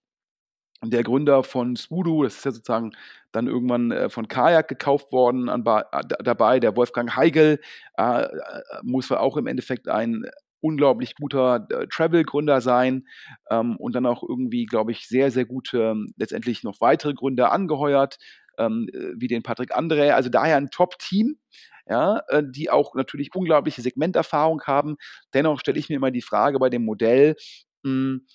[0.84, 2.92] der Gründer von Spudu, das ist ja sozusagen
[3.32, 6.60] dann irgendwann äh, von Kajak gekauft worden, an, äh, dabei.
[6.60, 7.60] Der Wolfgang Heigel,
[7.98, 8.30] äh, äh,
[8.84, 10.26] muss auch im Endeffekt ein
[10.62, 13.08] unglaublich guter äh, Travel-Gründer sein
[13.50, 17.52] ähm, und dann auch irgendwie, glaube ich, sehr, sehr gute, ähm, letztendlich noch weitere Gründer
[17.52, 18.18] angeheuert,
[18.60, 20.12] ähm, äh, wie den Patrick André.
[20.12, 21.40] Also daher ein Top-Team,
[21.88, 24.98] ja, äh, die auch natürlich unglaubliche Segmenterfahrung haben.
[25.34, 27.36] Dennoch stelle ich mir immer die Frage bei dem Modell,
[27.84, 28.28] mh, hm,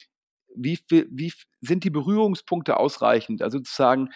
[0.56, 3.42] wie, viel, wie sind die Berührungspunkte ausreichend?
[3.42, 4.10] Also sozusagen,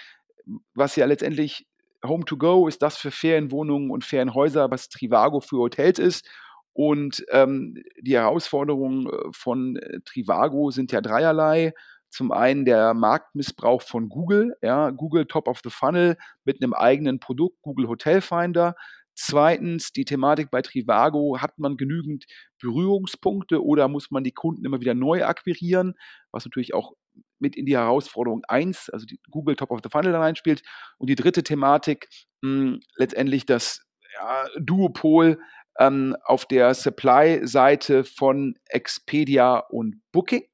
[0.74, 1.66] was ja letztendlich
[2.04, 6.28] Home to Go ist das für Ferienwohnungen und Ferienhäuser, was Trivago für Hotels ist.
[6.72, 11.72] Und ähm, die Herausforderungen äh, von äh, Trivago sind ja dreierlei.
[12.10, 17.20] Zum einen der Marktmissbrauch von Google, ja, Google Top of the Funnel mit einem eigenen
[17.20, 18.74] Produkt, Google Hotel Finder.
[19.14, 22.26] Zweitens, die Thematik bei Trivago, hat man genügend
[22.60, 25.94] Berührungspunkte oder muss man die Kunden immer wieder neu akquirieren,
[26.30, 26.92] was natürlich auch
[27.40, 30.62] mit in die Herausforderung 1, also die Google Top of the Funnel reinspielt.
[30.98, 32.08] Und die dritte Thematik,
[32.42, 35.40] mh, hm, letztendlich das ja, Duopol
[35.78, 40.44] ähm, auf der Supply-Seite von Expedia und Booking.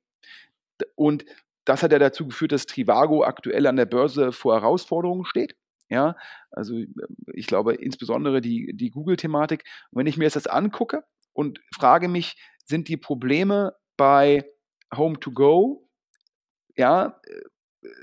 [0.96, 1.24] Und
[1.64, 5.56] das hat ja dazu geführt, dass Trivago aktuell an der Börse vor Herausforderungen steht.
[5.88, 6.16] Ja,
[6.50, 6.74] also
[7.32, 9.64] ich glaube insbesondere die, die Google-Thematik.
[9.90, 14.44] Und wenn ich mir das angucke und frage mich, sind die Probleme bei
[14.92, 15.82] Home2Go,
[16.76, 17.20] ja,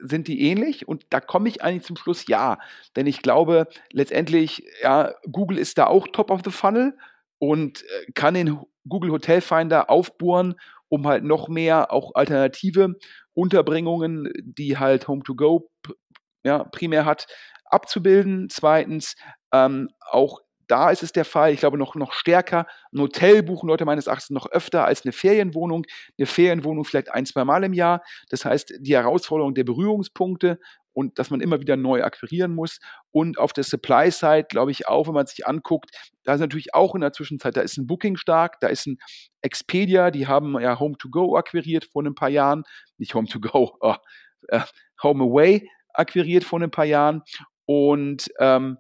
[0.02, 0.88] sind die ähnlich?
[0.88, 2.60] Und da komme ich eigentlich zum Schluss ja.
[2.96, 6.98] Denn ich glaube, letztendlich, ja, Google ist da auch top of the funnel
[7.40, 10.56] und äh, kann den Google Hotel Finder aufbohren,
[10.90, 12.96] um halt noch mehr auch alternative
[13.34, 15.64] Unterbringungen, die halt Home2Go
[16.44, 17.28] ja, primär hat,
[17.66, 18.50] abzubilden.
[18.50, 19.16] Zweitens
[19.54, 20.42] ähm, auch
[20.72, 24.08] da ist es der Fall, ich glaube noch, noch stärker, ein Hotel buchen Leute meines
[24.08, 25.86] Erachtens noch öfter als eine Ferienwohnung.
[26.18, 28.02] Eine Ferienwohnung vielleicht ein, zwei Mal im Jahr.
[28.30, 30.60] Das heißt, die Herausforderung der Berührungspunkte
[30.94, 32.80] und dass man immer wieder neu akquirieren muss.
[33.12, 35.92] Und auf der Supply-Side, glaube ich, auch, wenn man sich anguckt,
[36.24, 38.98] da ist natürlich auch in der Zwischenzeit, da ist ein Booking stark, da ist ein
[39.42, 42.64] Expedia, die haben ja Home2Go akquiriert vor ein paar Jahren,
[42.98, 43.96] nicht Home2Go, oh,
[44.50, 44.62] äh,
[45.04, 47.22] Home Away akquiriert vor ein paar Jahren.
[47.66, 48.78] Und ähm,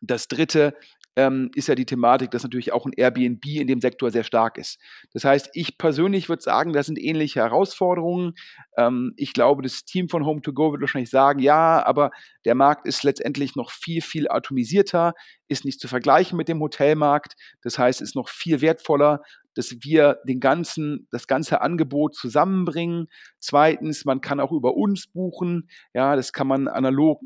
[0.00, 0.76] das dritte
[1.16, 4.56] ähm, ist ja die Thematik, dass natürlich auch ein Airbnb in dem Sektor sehr stark
[4.56, 4.78] ist.
[5.12, 8.34] Das heißt, ich persönlich würde sagen, das sind ähnliche Herausforderungen.
[8.76, 12.10] Ähm, ich glaube, das Team von Home2Go wird wahrscheinlich sagen, ja, aber
[12.44, 15.12] der Markt ist letztendlich noch viel, viel atomisierter,
[15.48, 17.34] ist nicht zu vergleichen mit dem Hotelmarkt.
[17.62, 19.20] Das heißt, ist noch viel wertvoller,
[19.54, 23.08] dass wir den ganzen, das ganze Angebot zusammenbringen.
[23.38, 25.68] Zweitens, man kann auch über uns buchen.
[25.92, 27.20] Ja, das kann man analog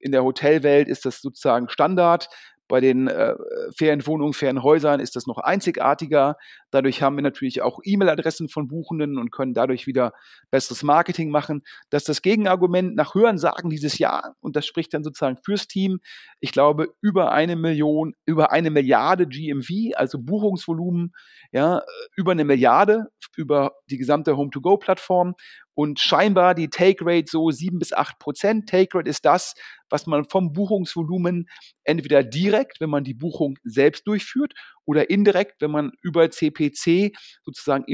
[0.00, 2.28] in der Hotelwelt ist das sozusagen Standard.
[2.68, 3.34] Bei den äh,
[3.76, 6.36] Ferienwohnungen, Ferienhäusern ist das noch einzigartiger.
[6.70, 10.12] Dadurch haben wir natürlich auch E-Mail-Adressen von Buchenden und können dadurch wieder
[10.50, 11.62] besseres Marketing machen.
[11.90, 16.00] Das ist das Gegenargument nach Hörensagen dieses Jahr und das spricht dann sozusagen fürs Team.
[16.40, 21.12] Ich glaube, über eine Million, über eine Milliarde GMV, also Buchungsvolumen,
[21.52, 21.82] ja,
[22.16, 25.34] über eine Milliarde über die gesamte Home-to-Go-Plattform
[25.78, 28.68] und scheinbar die Take Rate so 7 bis 8 Prozent.
[28.68, 29.54] Take Rate ist das,
[29.88, 31.48] was man vom Buchungsvolumen
[31.84, 34.54] entweder direkt, wenn man die Buchung selbst durchführt,
[34.86, 37.84] oder indirekt, wenn man über CPC sozusagen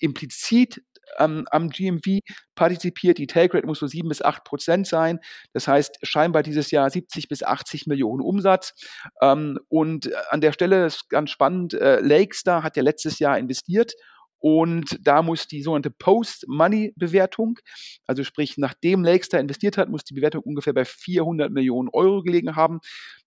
[0.00, 0.82] implizit
[1.18, 2.18] ähm, am GMV
[2.54, 3.16] partizipiert.
[3.16, 5.18] Die Take Rate muss so 7 bis 8 Prozent sein.
[5.54, 8.74] Das heißt, scheinbar dieses Jahr 70 bis 80 Millionen Umsatz.
[9.22, 13.94] Ähm, und an der Stelle ist ganz spannend, äh, Lakestar hat ja letztes Jahr investiert
[14.40, 17.58] und da muss die sogenannte Post-Money-Bewertung,
[18.06, 22.56] also sprich, nachdem Lakestar investiert hat, muss die Bewertung ungefähr bei 400 Millionen Euro gelegen
[22.56, 22.80] haben.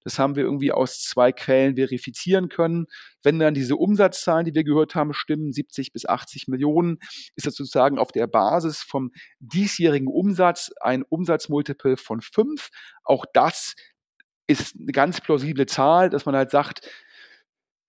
[0.04, 2.88] Das haben wir irgendwie aus zwei Quellen verifizieren können.
[3.22, 6.98] Wenn dann diese Umsatzzahlen, die wir gehört haben, stimmen, 70 bis 80 Millionen,
[7.36, 12.70] ist das sozusagen auf der Basis vom diesjährigen Umsatz ein Umsatzmultiple von 5.
[13.04, 13.76] Auch das
[14.48, 16.90] ist eine ganz plausible Zahl, dass man halt sagt,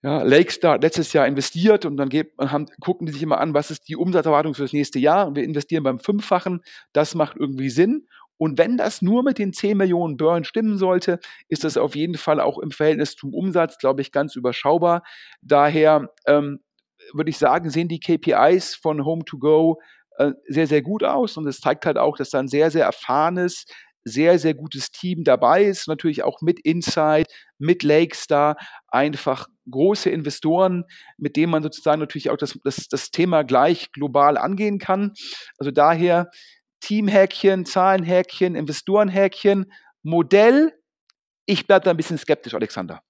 [0.05, 3.71] ja, Lakestar letztes Jahr investiert und dann geht, haben, gucken die sich immer an, was
[3.71, 6.61] ist die Umsatzerwartung für das nächste Jahr und wir investieren beim Fünffachen.
[6.93, 8.07] Das macht irgendwie Sinn.
[8.37, 12.19] Und wenn das nur mit den 10 Millionen Burn stimmen sollte, ist das auf jeden
[12.19, 15.05] Fall auch im Verhältnis zum Umsatz, glaube ich, ganz überschaubar.
[15.41, 16.61] Daher ähm,
[17.15, 19.77] würde ich sagen, sehen die KPIs von Home2Go
[20.19, 21.39] äh, sehr, sehr gut aus.
[21.39, 23.65] Und es zeigt halt auch, dass da ein sehr, sehr erfahrenes,
[24.05, 25.89] sehr, sehr gutes Team dabei ist.
[25.89, 27.27] Natürlich auch mit Insight,
[27.59, 28.57] mit Lakestar,
[28.89, 30.85] einfach große Investoren,
[31.17, 35.13] mit denen man sozusagen natürlich auch das, das, das Thema gleich global angehen kann.
[35.59, 36.31] Also daher
[36.81, 40.73] Teamhäkchen, Zahlenhäkchen, Investorenhäkchen, Modell.
[41.47, 43.01] Ich bleibe da ein bisschen skeptisch, Alexander.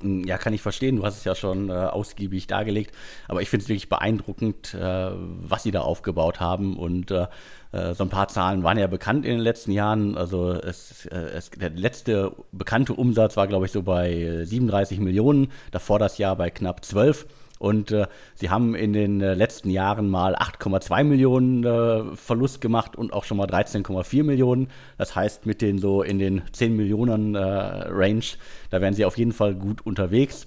[0.00, 0.96] Hm, ja, kann ich verstehen.
[0.96, 2.94] Du hast es ja schon äh, ausgiebig dargelegt.
[3.26, 6.76] Aber ich finde es wirklich beeindruckend, äh, was sie da aufgebaut haben.
[6.76, 7.26] Und äh,
[7.72, 10.16] äh, so ein paar Zahlen waren ja bekannt in den letzten Jahren.
[10.16, 15.50] Also es, äh, es, der letzte bekannte Umsatz war, glaube ich, so bei 37 Millionen.
[15.70, 17.26] Davor das Jahr bei knapp 12.
[17.58, 22.96] Und äh, sie haben in den äh, letzten Jahren mal 8,2 Millionen äh, Verlust gemacht
[22.96, 24.68] und auch schon mal 13,4 Millionen.
[24.96, 28.24] Das heißt, mit den so in den 10 Millionen äh, Range,
[28.70, 30.46] da wären sie auf jeden Fall gut unterwegs.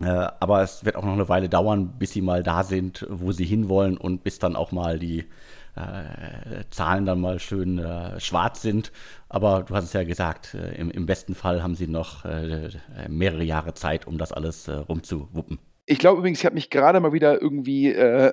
[0.00, 3.32] Äh, aber es wird auch noch eine Weile dauern, bis sie mal da sind, wo
[3.32, 5.24] sie hinwollen und bis dann auch mal die
[6.70, 7.84] Zahlen dann mal schön
[8.18, 8.92] schwarz sind.
[9.28, 12.24] Aber du hast es ja gesagt, im, im, besten Fall haben sie noch
[13.08, 15.58] mehrere Jahre Zeit, um das alles rumzuwuppen.
[15.86, 18.32] Ich glaube übrigens, ich habe mich gerade mal wieder irgendwie, äh,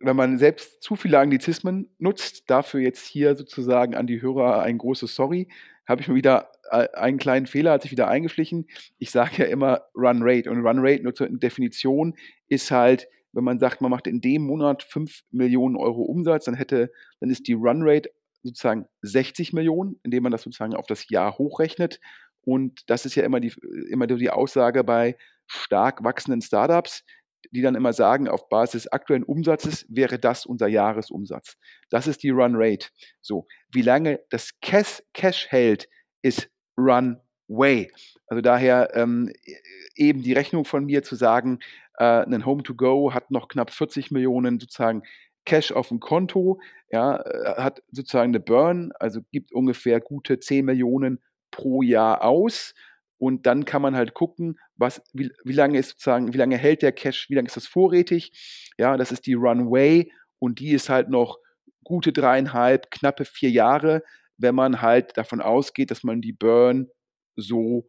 [0.00, 4.78] wenn man selbst zu viele Anglizismen nutzt, dafür jetzt hier sozusagen an die Hörer ein
[4.78, 5.48] großes Sorry,
[5.86, 8.66] habe ich mir wieder äh, einen kleinen Fehler, hat sich wieder eingeschlichen.
[8.98, 12.14] Ich sage ja immer Run Rate und Run Rate nur zur Definition
[12.48, 16.54] ist halt, wenn man sagt, man macht in dem Monat 5 Millionen Euro Umsatz, dann
[16.54, 18.10] hätte, dann ist die Run Rate
[18.42, 22.00] sozusagen 60 Millionen, indem man das sozusagen auf das Jahr hochrechnet.
[22.42, 23.52] Und das ist ja immer die,
[23.90, 25.16] immer die Aussage bei
[25.48, 27.04] stark wachsenden Startups,
[27.50, 31.56] die dann immer sagen, auf Basis aktuellen Umsatzes wäre das unser Jahresumsatz.
[31.90, 32.88] Das ist die Run Rate.
[33.20, 35.88] So, wie lange das Cash, Cash hält,
[36.22, 37.90] ist Run Way.
[38.26, 39.54] Also daher ähm, e,
[39.96, 41.60] eben die Rechnung von mir zu sagen,
[41.98, 45.02] äh, ein Home-to-Go hat noch knapp 40 Millionen sozusagen
[45.46, 50.64] Cash auf dem Konto, ja, äh, hat sozusagen eine Burn, also gibt ungefähr gute 10
[50.64, 52.74] Millionen pro Jahr aus
[53.18, 56.82] und dann kann man halt gucken, was, wie, wie lange ist sozusagen, wie lange hält
[56.82, 58.32] der Cache, wie lange ist das vorrätig.
[58.78, 61.38] Ja, das ist die Runway und die ist halt noch
[61.84, 64.02] gute dreieinhalb, knappe vier Jahre,
[64.36, 66.88] wenn man halt davon ausgeht, dass man die Burn
[67.36, 67.88] so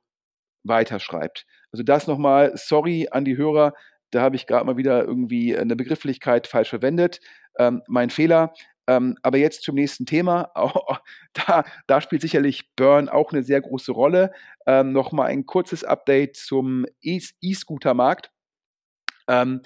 [0.63, 1.45] weiterschreibt.
[1.71, 3.73] Also das nochmal, sorry an die Hörer,
[4.11, 7.19] da habe ich gerade mal wieder irgendwie eine Begrifflichkeit falsch verwendet.
[7.57, 8.53] Ähm, mein Fehler.
[8.89, 10.49] Ähm, aber jetzt zum nächsten Thema.
[10.55, 10.95] Oh,
[11.33, 14.31] da, da, spielt sicherlich Burn auch eine sehr große Rolle.
[14.65, 18.31] Ähm, Nochmal ein kurzes Update zum E-Scooter-Markt.
[19.27, 19.61] Ähm,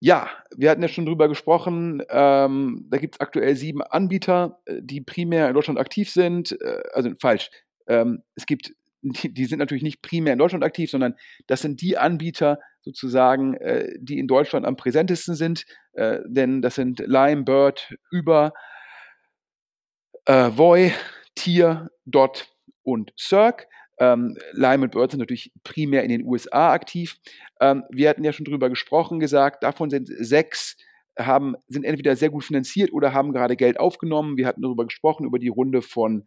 [0.00, 2.02] ja, wir hatten ja schon drüber gesprochen.
[2.10, 6.52] Ähm, da gibt es aktuell sieben Anbieter, äh, die primär in Deutschland aktiv sind.
[6.60, 7.50] Äh, also falsch.
[7.88, 11.14] Ähm, es gibt die, die, sind natürlich nicht primär in Deutschland aktiv, sondern
[11.46, 16.76] das sind die Anbieter sozusagen, äh, die in Deutschland am präsentesten sind, äh, denn das
[16.76, 18.54] sind Lime, Bird, Über,
[20.24, 20.92] äh, Voi,
[21.34, 22.48] Tier, Dot
[22.84, 23.66] und Cirque.
[23.98, 27.16] Ähm, Lime und Bird sind natürlich primär in den USA aktiv.
[27.60, 30.76] Ähm, wir hatten ja schon drüber gesprochen, gesagt, davon sind sechs
[31.18, 34.36] haben, sind entweder sehr gut finanziert oder haben gerade Geld aufgenommen.
[34.36, 36.26] Wir hatten darüber gesprochen, über die Runde von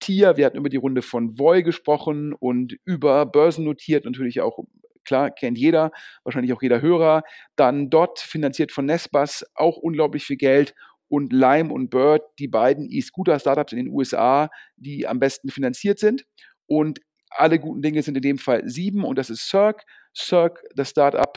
[0.00, 4.64] Tier, wir hatten über die Runde von Voy gesprochen und über börsennotiert natürlich auch,
[5.04, 5.90] klar, kennt jeder,
[6.24, 7.22] wahrscheinlich auch jeder Hörer.
[7.56, 10.74] Dann Dot, finanziert von Nesbas, auch unglaublich viel Geld.
[11.08, 16.24] Und Lime und Bird, die beiden E-Scooter-Startups in den USA, die am besten finanziert sind.
[16.66, 19.84] Und alle guten Dinge sind in dem Fall sieben und das ist Cirque.
[20.16, 21.32] Cirque, das Startup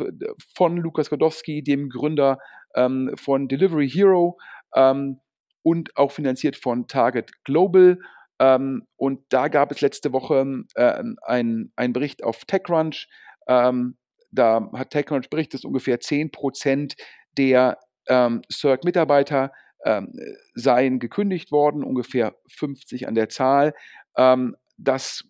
[0.55, 2.39] von Lukas Godowski, dem Gründer
[2.75, 4.39] ähm, von Delivery Hero
[4.75, 5.19] ähm,
[5.61, 7.99] und auch finanziert von Target Global.
[8.39, 13.07] Ähm, und da gab es letzte Woche äh, einen Bericht auf TechCrunch.
[13.47, 13.97] Ähm,
[14.31, 16.95] da hat TechCrunch berichtet, dass ungefähr 10%
[17.37, 17.77] der
[18.07, 19.51] ähm, CERC-Mitarbeiter
[19.85, 20.13] ähm,
[20.55, 23.73] seien gekündigt worden, ungefähr 50 an der Zahl.
[24.17, 25.25] Ähm, das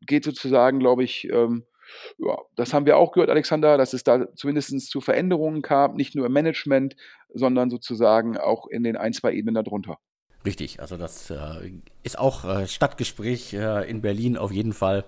[0.00, 1.64] geht sozusagen, glaube ich, ähm,
[2.18, 6.14] ja, das haben wir auch gehört, Alexander, dass es da zumindest zu Veränderungen kam, nicht
[6.14, 6.96] nur im Management,
[7.32, 9.98] sondern sozusagen auch in den ein, zwei Ebenen darunter.
[10.46, 15.04] Richtig, also das äh, ist auch äh, Stadtgespräch äh, in Berlin auf jeden Fall.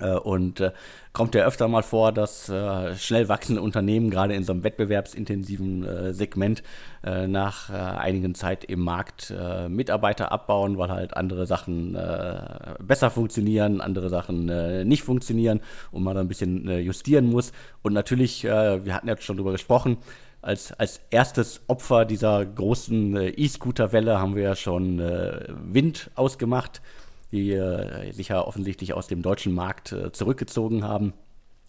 [0.00, 0.72] Äh, und äh,
[1.12, 6.12] kommt ja öfter mal vor, dass äh, schnell wachsende Unternehmen gerade in so einem wettbewerbsintensiven
[6.12, 6.62] Segment
[7.02, 9.32] nach einigen Zeit im Markt
[9.68, 11.96] Mitarbeiter abbauen, weil halt andere Sachen
[12.80, 14.46] besser funktionieren, andere Sachen
[14.88, 15.60] nicht funktionieren
[15.92, 17.52] und man dann ein bisschen justieren muss.
[17.82, 19.98] Und natürlich, wir hatten ja schon drüber gesprochen,
[20.44, 26.82] als, als erstes Opfer dieser großen äh, E-Scooter-Welle haben wir ja schon äh, Wind ausgemacht,
[27.34, 31.12] die äh, sich ja offensichtlich aus dem deutschen Markt äh, zurückgezogen haben.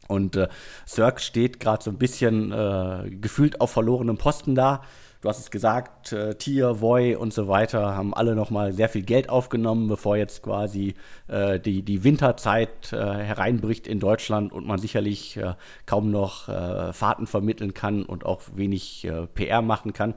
[0.08, 0.48] Und äh,
[0.88, 4.84] Cirque steht gerade so ein bisschen äh, gefühlt auf verlorenem Posten da
[5.26, 9.02] du hast es gesagt, äh, Tier, Voy und so weiter haben alle nochmal sehr viel
[9.02, 10.94] Geld aufgenommen, bevor jetzt quasi
[11.28, 15.56] äh, die, die Winterzeit äh, hereinbricht in Deutschland und man sicherlich äh,
[15.88, 20.14] kaum noch Fahrten vermitteln kann und auch wenig PR machen kann.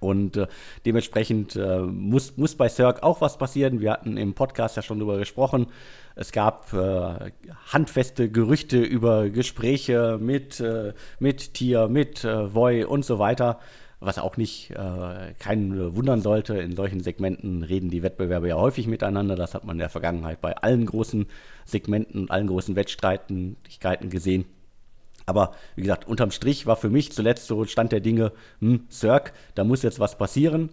[0.00, 0.46] Und äh,
[0.84, 3.80] dementsprechend äh, muss, muss bei Cirque auch was passieren.
[3.80, 5.66] Wir hatten im Podcast ja schon darüber gesprochen.
[6.14, 7.30] Es gab äh,
[7.72, 10.62] handfeste Gerüchte über Gespräche mit,
[11.18, 13.58] mit Tier, mit Voy und so weiter
[13.98, 16.58] was auch nicht äh, keinen wundern sollte.
[16.58, 19.36] In solchen Segmenten reden die Wettbewerber ja häufig miteinander.
[19.36, 21.26] Das hat man in der Vergangenheit bei allen großen
[21.64, 24.44] Segmenten, allen großen Wettstreitigkeiten gesehen.
[25.26, 29.32] Aber wie gesagt, unterm Strich war für mich zuletzt so Stand der Dinge, hm, Cirque,
[29.54, 30.70] da muss jetzt was passieren.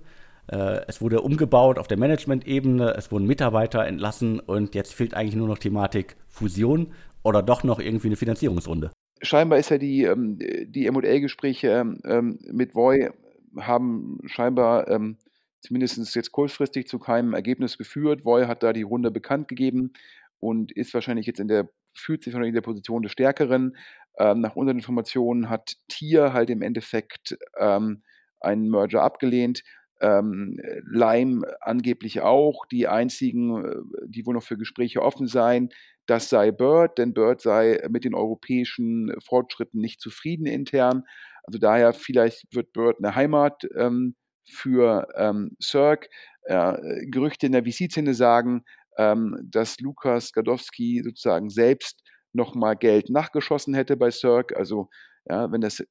[0.47, 5.35] Äh, es wurde umgebaut auf der Management-Ebene, es wurden Mitarbeiter entlassen und jetzt fehlt eigentlich
[5.35, 8.91] nur noch Thematik Fusion oder doch noch irgendwie eine Finanzierungsrunde
[9.23, 13.09] scheinbar ist ja die, ähm, die MA-Gespräche ähm, ähm, mit Voy
[13.57, 15.17] haben scheinbar ähm,
[15.61, 18.25] zumindest jetzt kurzfristig zu keinem Ergebnis geführt.
[18.25, 19.93] Voy hat da die Runde bekannt gegeben
[20.39, 23.77] und ist wahrscheinlich jetzt in der, fühlt sich wahrscheinlich in der Position des Stärkeren.
[24.17, 28.03] Ähm, nach unseren Informationen hat Tier halt im Endeffekt ähm,
[28.39, 29.63] einen Merger abgelehnt.
[30.01, 32.65] Ähm, Lime angeblich auch.
[32.65, 35.69] Die einzigen, äh, die wohl noch für Gespräche offen seien,
[36.05, 41.03] das sei Bird, denn Bird sei mit den europäischen Fortschritten nicht zufrieden intern.
[41.43, 46.09] Also daher vielleicht wird Bird eine Heimat ähm, für ähm, Cirque.
[46.43, 48.65] Äh, Gerüchte in der VC-Szene sagen,
[48.97, 54.55] ähm, dass Lukas Gadowski sozusagen selbst nochmal Geld nachgeschossen hätte bei Cirque.
[54.55, 54.89] Also
[55.25, 55.83] ja, wenn das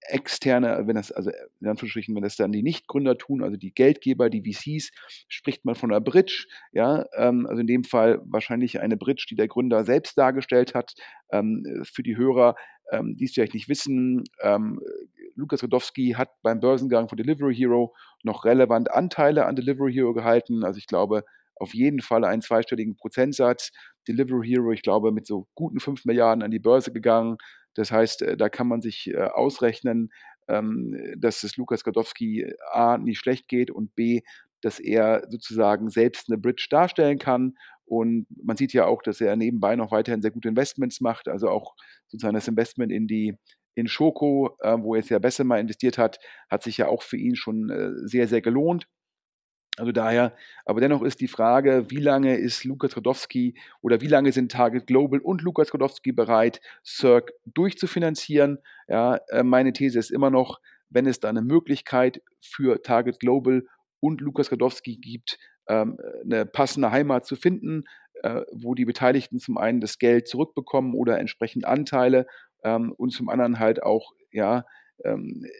[0.00, 4.30] externe, wenn das, also in Anführungsstrichen, wenn das dann die Nichtgründer tun, also die Geldgeber,
[4.30, 4.90] die VCs,
[5.28, 9.36] spricht man von einer Bridge, ja, ähm, also in dem Fall wahrscheinlich eine Bridge, die
[9.36, 10.94] der Gründer selbst dargestellt hat.
[11.30, 12.54] Ähm, für die Hörer,
[12.90, 14.80] ähm, die es vielleicht nicht wissen, ähm,
[15.34, 17.94] Lukas Rodowski hat beim Börsengang von Delivery Hero
[18.24, 21.24] noch relevant Anteile an Delivery Hero gehalten, also ich glaube,
[21.60, 23.70] auf jeden Fall einen zweistelligen Prozentsatz.
[24.06, 27.36] Delivery Hero, ich glaube, mit so guten 5 Milliarden an die Börse gegangen.
[27.78, 30.10] Das heißt, äh, da kann man sich äh, ausrechnen,
[30.48, 34.22] ähm, dass es Lukas Gadowski äh, A nicht schlecht geht und B,
[34.62, 37.54] dass er sozusagen selbst eine Bridge darstellen kann.
[37.84, 41.48] Und man sieht ja auch, dass er nebenbei noch weiterhin sehr gute Investments macht, also
[41.48, 41.74] auch
[42.08, 43.36] sozusagen das Investment in die
[43.74, 46.18] in Schoko, wo er jetzt ja besser mal investiert hat,
[46.50, 47.70] hat sich ja auch für ihn schon
[48.08, 48.88] sehr, sehr gelohnt.
[49.78, 54.32] Also daher, aber dennoch ist die Frage, wie lange ist Lukas Rodowski oder wie lange
[54.32, 58.58] sind Target Global und Lukas Rodowski bereit, Cirque durchzufinanzieren?
[58.88, 60.60] Ja, äh, meine These ist immer noch,
[60.90, 63.64] wenn es da eine Möglichkeit für Target Global
[64.00, 67.84] und Lukas Rodowski gibt, ähm, eine passende Heimat zu finden,
[68.22, 72.26] äh, wo die Beteiligten zum einen das Geld zurückbekommen oder entsprechend Anteile
[72.64, 74.64] ähm, und zum anderen halt auch ja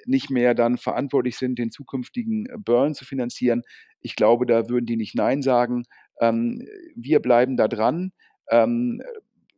[0.04, 3.62] nicht mehr dann verantwortlich sind, den zukünftigen Burn zu finanzieren.
[4.00, 5.84] Ich glaube, da würden die nicht Nein sagen.
[6.20, 6.66] Ähm,
[6.96, 8.12] wir bleiben da dran.
[8.50, 9.02] Ähm,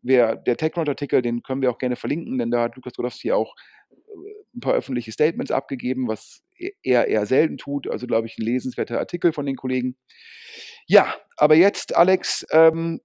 [0.03, 3.55] wer, der TechNote-Artikel, den können wir auch gerne verlinken, denn da hat Lukas Godowski auch
[3.91, 3.97] äh,
[4.55, 7.89] ein paar öffentliche Statements abgegeben, was e-, er eher selten tut.
[7.89, 9.97] Also, glaube ich, ein lesenswerter Artikel von den Kollegen.
[10.87, 13.01] Ja, aber jetzt, Alex, ähm,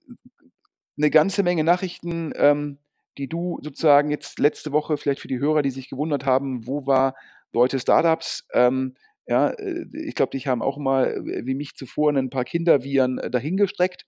[0.98, 2.80] eine ganze Menge Nachrichten, ähm,
[3.18, 6.86] die du sozusagen jetzt letzte Woche vielleicht für die Hörer, die sich gewundert haben, wo
[6.86, 7.16] war
[7.52, 8.46] Deutsche Startups?
[8.54, 8.96] Ähm,
[9.28, 13.30] ja, äh, ich glaube, dich haben auch mal, wie mich zuvor, ein paar Kinderviren äh,
[13.32, 14.06] dahingestreckt.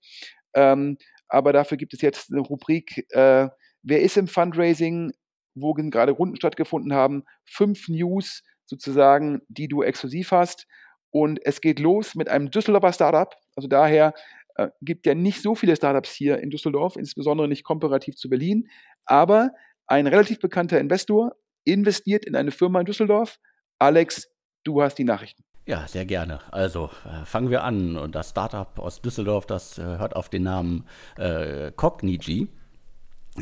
[0.54, 0.98] Ähm,
[1.28, 3.50] aber dafür gibt es jetzt eine Rubrik, äh,
[3.84, 5.12] wer ist im Fundraising,
[5.56, 10.68] wo gerade Runden stattgefunden haben, fünf News sozusagen, die du exklusiv hast.
[11.10, 13.34] Und es geht los mit einem Düsseldorfer Startup.
[13.56, 14.14] Also daher
[14.58, 18.68] äh, gibt ja nicht so viele Startups hier in Düsseldorf, insbesondere nicht komparativ zu Berlin.
[19.06, 19.52] Aber
[19.86, 23.40] ein relativ bekannter Investor investiert in eine Firma in Düsseldorf.
[23.80, 24.28] Alex,
[24.64, 25.44] du hast die Nachrichten.
[25.68, 26.40] Ja, sehr gerne.
[26.52, 27.98] Also äh, fangen wir an.
[27.98, 30.86] Und das Startup aus Düsseldorf, das äh, hört auf den Namen
[31.18, 32.48] äh, Cognigi.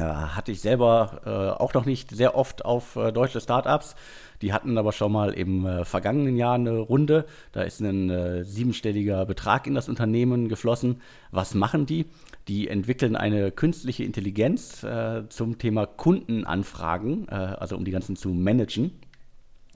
[0.04, 3.96] Hatte ich selber äh, auch noch nicht sehr oft auf äh, deutsche Startups.
[4.42, 7.26] Die hatten aber schon mal im äh, vergangenen Jahr eine Runde.
[7.52, 11.02] Da ist ein siebenstelliger Betrag in das Unternehmen geflossen.
[11.32, 12.06] Was machen die?
[12.48, 14.86] Die entwickeln eine künstliche Intelligenz
[15.30, 18.92] zum Thema Kundenanfragen, also um die ganzen zu managen.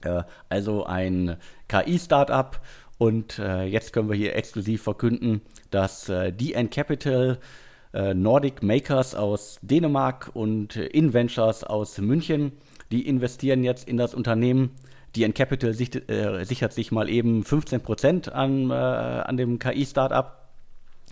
[0.02, 1.36] Äh, also ein
[1.68, 2.60] KI-Startup.
[2.98, 5.40] Und äh, jetzt können wir hier exklusiv verkünden,
[5.70, 7.44] dass äh, DN Capital, äh,
[7.92, 12.52] Nordic Makers aus Dänemark und InVentures aus München,
[12.92, 14.70] die investieren jetzt in das Unternehmen.
[15.16, 20.36] DN Capital sichert, äh, sichert sich mal eben 15% an, äh, an dem KI-Startup.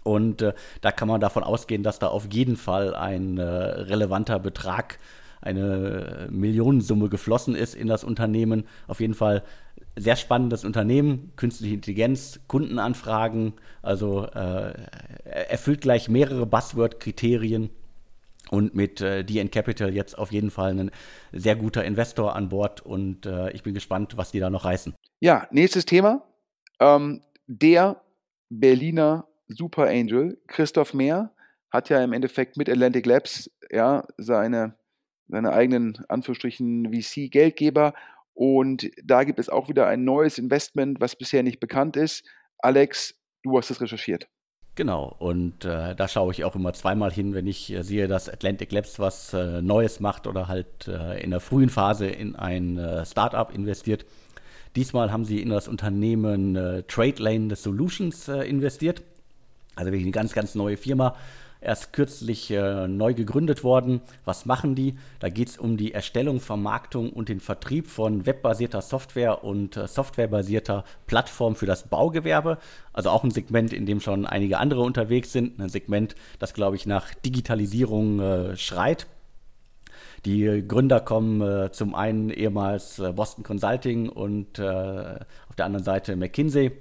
[0.05, 0.45] Und
[0.81, 6.29] da kann man davon ausgehen, dass da auf jeden Fall ein relevanter Betrag äh, eine
[6.31, 8.65] Millionensumme geflossen ist in das Unternehmen.
[8.87, 9.43] Auf jeden Fall
[9.97, 14.75] sehr spannendes Unternehmen, künstliche Intelligenz, Kundenanfragen, also äh,
[15.25, 17.71] erfüllt gleich mehrere Buzzword-Kriterien
[18.51, 20.91] und mit äh, DN Capital jetzt auf jeden Fall ein
[21.33, 24.95] sehr guter Investor an Bord und äh, ich bin gespannt, was die da noch reißen.
[25.21, 26.23] Ja, nächstes Thema.
[26.81, 28.01] Ähm, der
[28.49, 31.33] Berliner Super Angel, Christoph Mehr,
[31.71, 34.75] hat ja im Endeffekt mit Atlantic Labs ja seine
[35.29, 37.95] seine eigenen Anführungsstrichen VC-Geldgeber.
[38.35, 42.25] Und da gibt es auch wieder ein neues Investment, was bisher nicht bekannt ist.
[42.59, 44.29] Alex, du hast es recherchiert.
[44.79, 48.29] Genau, und äh, da schaue ich auch immer zweimal hin, wenn ich äh, sehe, dass
[48.29, 52.79] Atlantic Labs was äh, Neues macht oder halt äh, in der frühen Phase in ein
[52.79, 54.07] äh, Startup investiert.
[54.77, 59.03] Diesmal haben sie in das Unternehmen äh, Trade Lane Solutions investiert.
[59.75, 61.17] Also wirklich eine ganz, ganz neue Firma
[61.61, 64.01] erst kürzlich äh, neu gegründet worden.
[64.25, 64.97] Was machen die?
[65.21, 69.87] Da geht es um die Erstellung, Vermarktung und den Vertrieb von webbasierter Software und äh,
[69.87, 72.59] softwarebasierter Plattform für das Baugewerbe.
[72.93, 75.61] Also auch ein Segment, in dem schon einige andere unterwegs sind.
[75.61, 79.07] Ein Segment, das, glaube ich, nach Digitalisierung äh, schreit.
[80.25, 85.85] Die Gründer kommen äh, zum einen ehemals äh, Boston Consulting und äh, auf der anderen
[85.85, 86.73] Seite McKinsey.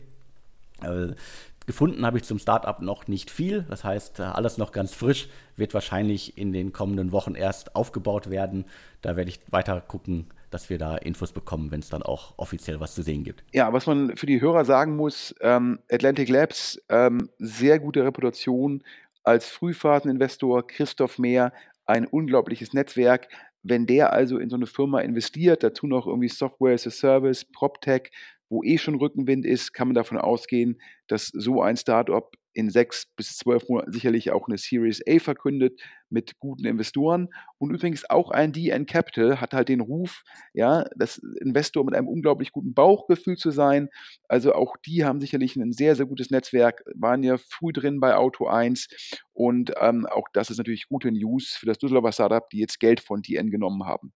[1.67, 3.63] Gefunden habe ich zum Startup noch nicht viel.
[3.69, 8.29] Das heißt, äh, alles noch ganz frisch, wird wahrscheinlich in den kommenden Wochen erst aufgebaut
[8.29, 8.63] werden.
[9.01, 12.79] Da werde ich weiter gucken, dass wir da Infos bekommen, wenn es dann auch offiziell
[12.79, 13.43] was zu sehen gibt.
[13.51, 18.81] Ja, was man für die Hörer sagen muss, ähm, Atlantic Labs, ähm, sehr gute Reputation
[19.23, 21.51] als Frühphaseninvestor, Christoph Mehr,
[21.85, 23.27] ein unglaubliches Netzwerk.
[23.61, 27.43] Wenn der also in so eine Firma investiert, dazu noch irgendwie Software as a Service,
[27.43, 28.11] PropTech,
[28.49, 33.05] wo eh schon Rückenwind ist, kann man davon ausgehen, dass so ein Startup in sechs
[33.15, 35.79] bis zwölf Monaten sicherlich auch eine Series A verkündet
[36.09, 37.29] mit guten Investoren.
[37.57, 42.07] Und übrigens auch ein DN Capital hat halt den Ruf, ja, das Investor mit einem
[42.07, 43.89] unglaublich guten Bauchgefühl zu sein.
[44.27, 48.15] Also auch die haben sicherlich ein sehr, sehr gutes Netzwerk, waren ja früh drin bei
[48.15, 48.87] Auto 1.
[49.33, 52.99] Und ähm, auch das ist natürlich gute News für das Düsseldorfer Startup, die jetzt Geld
[52.99, 54.13] von DN genommen haben.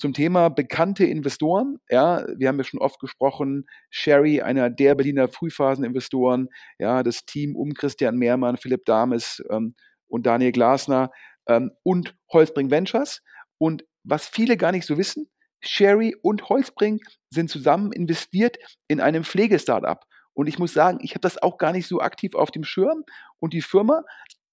[0.00, 5.28] Zum Thema bekannte Investoren, ja, wir haben ja schon oft gesprochen, Sherry, einer der Berliner
[5.28, 9.74] Frühphaseninvestoren, ja, das Team um Christian Mehrmann, Philipp Dames ähm,
[10.08, 11.10] und Daniel Glasner
[11.50, 13.22] ähm, und Holzbring Ventures.
[13.58, 15.28] Und was viele gar nicht so wissen,
[15.60, 18.56] Sherry und Holzbring sind zusammen investiert
[18.88, 20.04] in einem Pflegestartup.
[20.32, 23.04] Und ich muss sagen, ich habe das auch gar nicht so aktiv auf dem Schirm.
[23.40, 24.04] Und die Firma,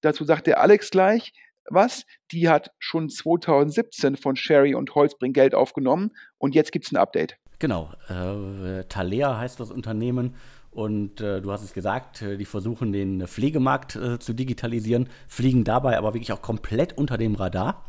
[0.02, 1.32] dazu sagt der Alex gleich,
[1.70, 6.92] was, die hat schon 2017 von Sherry und Holzbring Geld aufgenommen und jetzt gibt es
[6.92, 7.38] ein Update.
[7.60, 10.36] Genau, äh, Talea heißt das Unternehmen
[10.78, 15.64] Und äh, du hast es gesagt, äh, die versuchen den Pflegemarkt äh, zu digitalisieren, fliegen
[15.64, 17.84] dabei aber wirklich auch komplett unter dem Radar.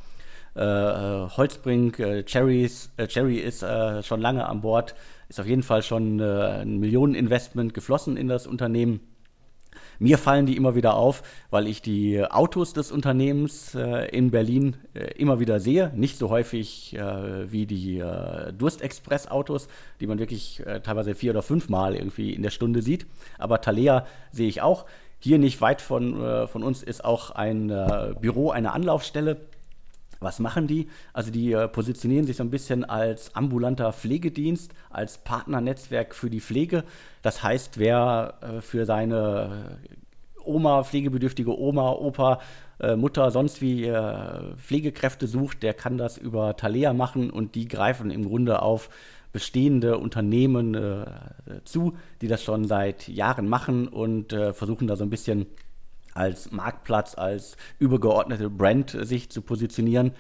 [0.57, 3.62] Äh, äh, Holzbrink, Cherries, Cherry ist
[4.07, 4.95] schon lange an Bord,
[5.28, 9.01] ist auf jeden Fall schon ein Millioneninvestment geflossen in das Unternehmen.
[9.98, 14.76] Mir fallen die immer wieder auf, weil ich die Autos des Unternehmens äh, in Berlin
[14.94, 15.92] äh, immer wieder sehe.
[15.94, 19.68] Nicht so häufig äh, wie die äh, Durstexpress-Autos,
[20.00, 23.06] die man wirklich äh, teilweise vier oder fünfmal irgendwie in der Stunde sieht.
[23.38, 24.86] Aber Talea sehe ich auch.
[25.18, 27.68] Hier nicht weit von, äh, von uns ist auch ein
[28.20, 29.36] Büro, eine Anlaufstelle
[30.20, 30.88] was machen die?
[31.12, 36.40] Also die äh, positionieren sich so ein bisschen als ambulanter Pflegedienst, als Partnernetzwerk für die
[36.40, 36.84] Pflege.
[37.22, 39.78] Das heißt, wer äh, für seine
[40.44, 42.40] Oma, pflegebedürftige Oma, Opa,
[42.80, 47.68] äh, Mutter, sonst wie äh, Pflegekräfte sucht, der kann das über Talea machen und die
[47.68, 48.88] greifen im Grunde auf
[49.32, 51.04] bestehende Unternehmen äh,
[51.64, 55.46] zu, die das schon seit Jahren machen und äh, versuchen da so ein bisschen
[56.18, 60.12] als Marktplatz, als übergeordnete Brand sich zu positionieren.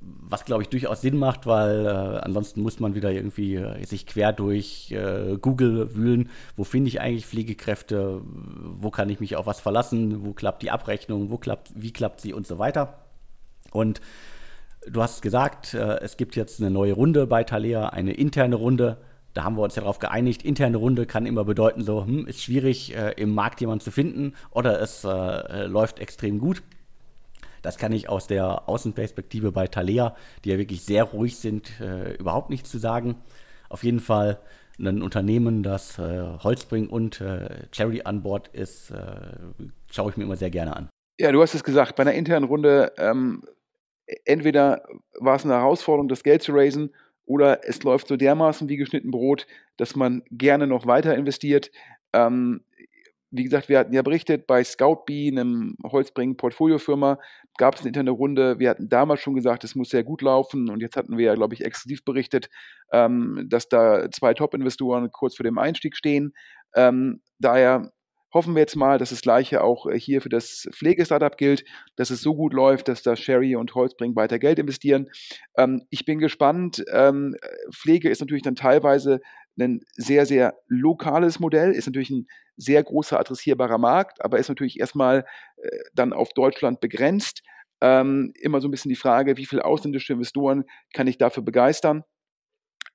[0.00, 4.06] Was, glaube ich, durchaus Sinn macht, weil äh, ansonsten muss man wieder irgendwie äh, sich
[4.06, 6.30] quer durch äh, Google wühlen.
[6.56, 8.20] Wo finde ich eigentlich Pflegekräfte?
[8.22, 10.24] Wo kann ich mich auf was verlassen?
[10.24, 11.30] Wo klappt die Abrechnung?
[11.30, 12.98] Wo klappt, wie klappt sie und so weiter?
[13.72, 14.00] Und
[14.86, 18.98] du hast gesagt, äh, es gibt jetzt eine neue Runde bei Thalia, eine interne Runde
[19.34, 22.42] da haben wir uns ja darauf geeinigt, interne Runde kann immer bedeuten, so, hm, ist
[22.42, 26.62] schwierig, äh, im Markt jemanden zu finden oder es äh, äh, läuft extrem gut.
[27.60, 30.14] Das kann ich aus der Außenperspektive bei Thalia,
[30.44, 33.16] die ja wirklich sehr ruhig sind, äh, überhaupt nicht zu sagen.
[33.68, 34.38] Auf jeden Fall
[34.78, 38.92] ein Unternehmen, das äh, Holzbring und äh, Cherry an Bord ist,
[39.90, 40.88] schaue ich mir immer sehr gerne an.
[41.18, 43.44] Ja, du hast es gesagt, bei einer internen Runde, ähm,
[44.24, 44.82] entweder
[45.18, 46.90] war es eine Herausforderung, das Geld zu raisen
[47.26, 49.46] oder es läuft so dermaßen wie geschnitten Brot,
[49.76, 51.70] dass man gerne noch weiter investiert.
[52.12, 52.64] Ähm,
[53.36, 57.18] wie gesagt, wir hatten ja berichtet, bei ScoutBee, einem Holzbringen-Portfoliofirma,
[57.58, 58.60] gab es eine interne Runde.
[58.60, 60.70] Wir hatten damals schon gesagt, es muss sehr gut laufen.
[60.70, 62.48] Und jetzt hatten wir ja, glaube ich, exklusiv berichtet,
[62.92, 66.32] ähm, dass da zwei Top-Investoren kurz vor dem Einstieg stehen.
[66.76, 67.92] Ähm, daher
[68.34, 71.64] hoffen wir jetzt mal, dass das Gleiche auch äh, hier für das Pflegestartup gilt,
[71.96, 75.08] dass es so gut läuft, dass da Sherry und Holzbring weiter Geld investieren.
[75.56, 76.84] Ähm, ich bin gespannt.
[76.92, 77.36] Ähm,
[77.72, 79.20] Pflege ist natürlich dann teilweise
[79.58, 82.26] ein sehr, sehr lokales Modell, ist natürlich ein
[82.56, 85.24] sehr großer adressierbarer Markt, aber ist natürlich erstmal
[85.56, 87.42] äh, dann auf Deutschland begrenzt.
[87.80, 92.04] Ähm, immer so ein bisschen die Frage, wie viele ausländische Investoren kann ich dafür begeistern?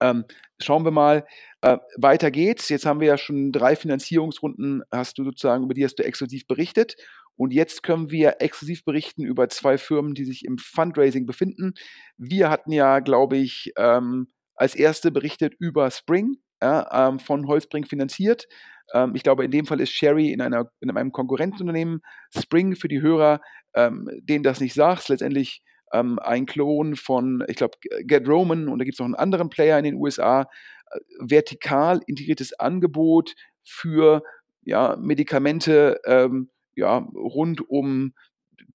[0.01, 0.25] Ähm,
[0.59, 1.25] schauen wir mal.
[1.61, 2.69] Äh, weiter geht's.
[2.69, 6.47] Jetzt haben wir ja schon drei Finanzierungsrunden, hast du sozusagen, über die hast du exklusiv
[6.47, 6.95] berichtet.
[7.35, 11.73] Und jetzt können wir exklusiv berichten über zwei Firmen, die sich im Fundraising befinden.
[12.17, 17.85] Wir hatten ja, glaube ich, ähm, als erste berichtet über Spring, ja, ähm, von Holzbring
[17.85, 18.47] finanziert.
[18.93, 22.01] Ähm, ich glaube, in dem Fall ist Sherry in, einer, in einem Konkurrentenunternehmen.
[22.37, 23.39] Spring für die Hörer,
[23.73, 28.79] ähm, denen das nicht sagt, letztendlich ähm, ein Klon von, ich glaube, Get Roman und
[28.79, 30.43] da gibt es noch einen anderen Player in den USA,
[30.91, 34.23] äh, vertikal integriertes Angebot für
[34.63, 38.13] ja, Medikamente ähm, ja, rund um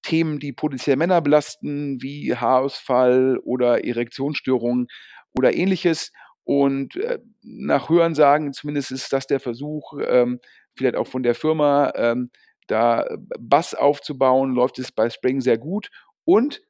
[0.03, 4.89] Themen, die potenziell Männer belasten, wie Haarausfall oder Erektionsstörungen
[5.37, 6.13] oder ähnliches.
[6.45, 10.41] Und äh, nach Hörensagen, zumindest ist das der Versuch, ähm,
[10.77, 12.31] vielleicht auch von der Firma, ähm,
[12.67, 13.07] da
[13.39, 15.91] Bass aufzubauen, läuft es bei Spring sehr gut.
[16.25, 16.63] Und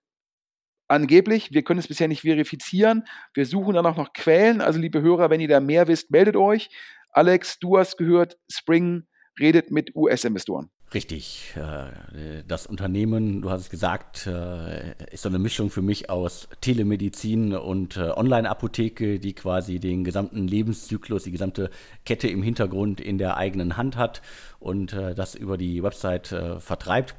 [0.94, 3.02] Angeblich, wir können es bisher nicht verifizieren.
[3.34, 4.60] Wir suchen dann auch noch Quellen.
[4.60, 6.70] Also, liebe Hörer, wenn ihr da mehr wisst, meldet euch.
[7.10, 9.02] Alex, du hast gehört, Spring
[9.40, 10.70] redet mit US-Investoren.
[10.94, 11.52] Richtig.
[11.56, 16.46] Äh, das Unternehmen, du hast es gesagt, äh, ist so eine Mischung für mich aus
[16.60, 21.70] Telemedizin und äh, Online-Apotheke, die quasi den gesamten Lebenszyklus, die gesamte
[22.04, 24.22] Kette im Hintergrund in der eigenen Hand hat
[24.60, 26.28] und das über die Website
[26.60, 27.16] vertreibt.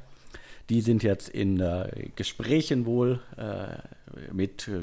[0.68, 4.82] Die sind jetzt in äh, Gesprächen wohl äh, mit äh,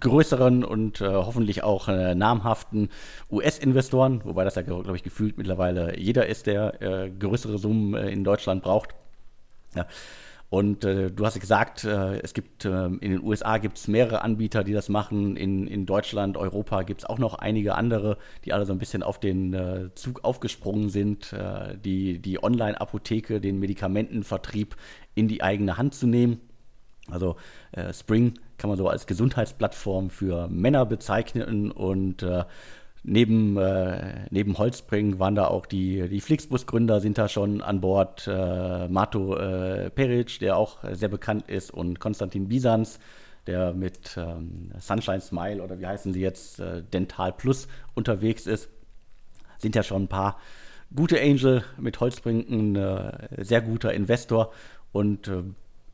[0.00, 2.88] größeren und äh, hoffentlich auch äh, namhaften
[3.30, 8.62] US-Investoren, wobei das ja, glaube ich, gefühlt mittlerweile jeder ist, der größere Summen in Deutschland
[8.62, 8.90] braucht.
[9.74, 9.86] Ja.
[10.50, 14.22] Und äh, du hast gesagt, äh, es gibt äh, in den USA gibt es mehrere
[14.22, 15.36] Anbieter, die das machen.
[15.36, 19.02] In, in Deutschland, Europa gibt es auch noch einige andere, die alle so ein bisschen
[19.02, 24.76] auf den äh, Zug aufgesprungen sind, äh, die, die Online-Apotheke, den Medikamentenvertrieb
[25.14, 26.40] in die eigene Hand zu nehmen.
[27.10, 27.36] Also
[27.72, 32.24] äh, Spring kann man so als Gesundheitsplattform für Männer bezeichnen und
[33.10, 38.26] Neben, äh, neben Holzbring waren da auch die, die Flixbus-Gründer sind da schon an Bord.
[38.26, 42.98] Äh, Mato äh, Peric, der auch sehr bekannt ist, und Konstantin Bisans,
[43.46, 48.68] der mit ähm, Sunshine Smile oder wie heißen sie jetzt, äh, Dental Plus unterwegs ist.
[49.56, 50.38] Sind ja schon ein paar
[50.94, 54.52] gute Angel mit Holzbrink, ein äh, sehr guter Investor.
[54.92, 55.44] Und äh,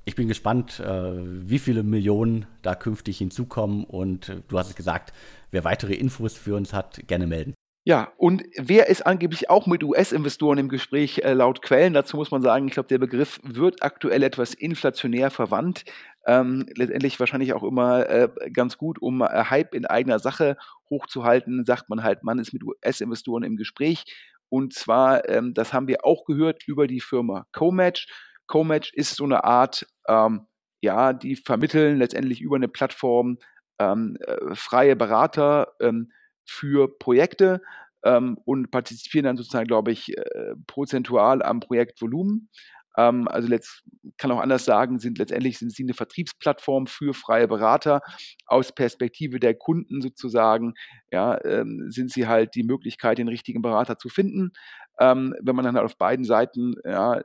[0.04, 3.84] ich bin gespannt, äh, wie viele Millionen da künftig hinzukommen.
[3.84, 5.12] Und äh, du hast es gesagt,
[5.50, 7.54] wer weitere Infos für uns hat, gerne melden.
[7.86, 11.92] Ja, und wer ist angeblich auch mit US-Investoren im Gespräch äh, laut Quellen?
[11.92, 15.84] Dazu muss man sagen, ich glaube, der Begriff wird aktuell etwas inflationär verwandt.
[16.26, 20.56] Ähm, letztendlich wahrscheinlich auch immer äh, ganz gut, um äh, Hype in eigener Sache
[20.88, 24.04] hochzuhalten, sagt man halt, man ist mit US-Investoren im Gespräch.
[24.48, 28.06] Und zwar, ähm, das haben wir auch gehört über die Firma Comatch.
[28.46, 30.46] Comatch ist so eine Art, ähm,
[30.80, 33.38] ja, die vermitteln letztendlich über eine Plattform
[33.78, 36.12] ähm, äh, freie Berater ähm,
[36.44, 37.62] für Projekte
[38.04, 42.50] ähm, und partizipieren dann sozusagen, glaube ich, äh, prozentual am Projektvolumen.
[42.96, 43.82] Ähm, also letzt,
[44.18, 48.02] kann auch anders sagen, sind letztendlich sind sie eine Vertriebsplattform für freie Berater.
[48.46, 50.74] Aus Perspektive der Kunden sozusagen,
[51.10, 54.52] ja, ähm, sind sie halt die Möglichkeit, den richtigen Berater zu finden.
[55.00, 57.20] Ähm, wenn man dann halt auf beiden Seiten ja,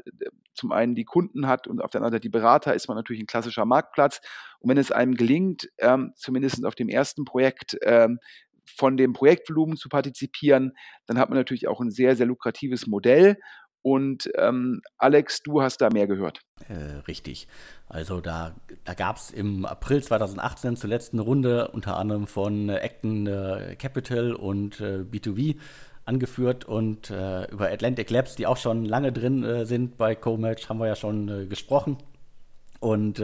[0.59, 3.21] zum einen die Kunden hat und auf der anderen Seite die Berater, ist man natürlich
[3.21, 4.21] ein klassischer Marktplatz.
[4.59, 8.19] Und wenn es einem gelingt, ähm, zumindest auf dem ersten Projekt, ähm,
[8.75, 10.73] von dem Projektvolumen zu partizipieren,
[11.07, 13.37] dann hat man natürlich auch ein sehr, sehr lukratives Modell.
[13.81, 16.41] Und ähm, Alex, du hast da mehr gehört.
[16.67, 17.47] Äh, richtig.
[17.87, 23.25] Also da, da gab es im April 2018 zur letzten Runde unter anderem von Acton
[23.27, 25.57] äh, Capital und äh, B2V
[26.09, 30.67] angeführt und äh, über Atlantic Labs, die auch schon lange drin äh, sind bei CoMatch,
[30.67, 31.97] haben wir ja schon gesprochen.
[32.81, 33.21] Und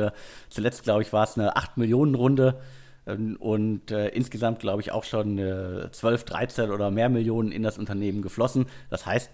[0.49, 2.59] zuletzt, glaube ich, war es eine 8 Millionen Runde
[3.07, 7.63] ähm, und äh, insgesamt, glaube ich, auch schon äh, 12, 13 oder mehr Millionen in
[7.63, 8.65] das Unternehmen geflossen.
[8.89, 9.31] Das heißt,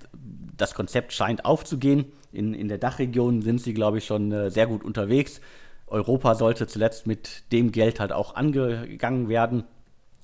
[0.57, 2.05] das Konzept scheint aufzugehen.
[2.31, 5.41] In, in der Dachregion sind sie, glaube ich, schon äh, sehr gut unterwegs.
[5.87, 9.65] Europa sollte zuletzt mit dem Geld halt auch angegangen werden.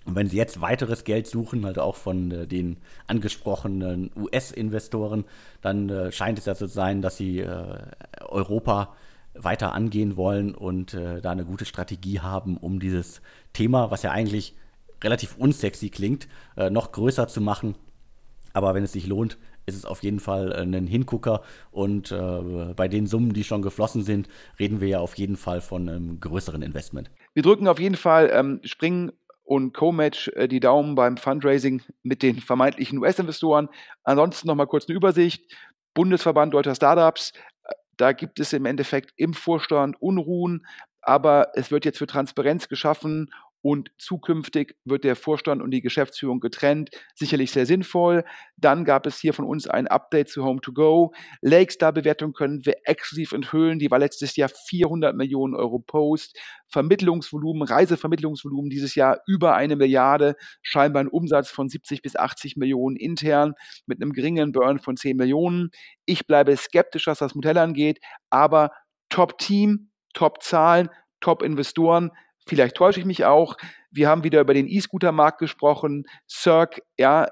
[0.07, 2.77] Und wenn Sie jetzt weiteres Geld suchen, halt auch von äh, den
[3.07, 5.25] angesprochenen US-Investoren,
[5.61, 7.77] dann äh, scheint es ja zu sein, dass Sie äh,
[8.21, 8.95] Europa
[9.33, 14.11] weiter angehen wollen und äh, da eine gute Strategie haben, um dieses Thema, was ja
[14.11, 14.55] eigentlich
[15.03, 17.75] relativ unsexy klingt, äh, noch größer zu machen.
[18.53, 21.41] Aber wenn es sich lohnt, ist es auf jeden Fall äh, ein Hingucker.
[21.71, 25.59] Und äh, bei den Summen, die schon geflossen sind, reden wir ja auf jeden Fall
[25.59, 27.11] von einem größeren Investment.
[27.33, 29.11] Wir drücken auf jeden Fall ähm, Springen
[29.47, 33.69] und Co-Match äh, die Daumen beim Fundraising mit den vermeintlichen US-Investoren.
[34.03, 35.51] Ansonsten nochmal kurz eine Übersicht.
[35.93, 37.33] Bundesverband Deutscher Startups
[37.97, 40.65] da gibt es im Endeffekt im Vorstand Unruhen,
[41.01, 43.31] aber es wird jetzt für Transparenz geschaffen
[43.61, 46.89] und zukünftig wird der Vorstand und die Geschäftsführung getrennt.
[47.15, 48.23] Sicherlich sehr sinnvoll.
[48.55, 51.13] Dann gab es hier von uns ein Update zu Home2Go.
[51.41, 53.79] Lakestar-Bewertung können wir exklusiv enthüllen.
[53.79, 56.39] Die war letztes Jahr 400 Millionen Euro Post.
[56.69, 60.35] Vermittlungsvolumen, Reisevermittlungsvolumen dieses Jahr über eine Milliarde.
[60.61, 63.53] Scheinbar ein Umsatz von 70 bis 80 Millionen intern
[63.85, 65.71] mit einem geringen Burn von 10 Millionen.
[66.05, 67.99] Ich bleibe skeptisch, was das Modell angeht,
[68.29, 68.71] aber
[69.09, 70.89] Top-Team, Top-Zahlen,
[71.19, 72.11] Top-Investoren
[72.47, 73.57] Vielleicht täusche ich mich auch.
[73.91, 76.05] Wir haben wieder über den E-Scooter-Markt gesprochen.
[76.29, 77.27] Cirque, ja,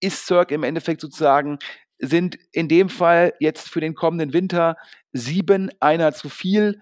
[0.00, 1.58] ist Cirque im Endeffekt sozusagen,
[1.98, 4.76] sind in dem Fall jetzt für den kommenden Winter
[5.12, 6.80] sieben, einer zu viel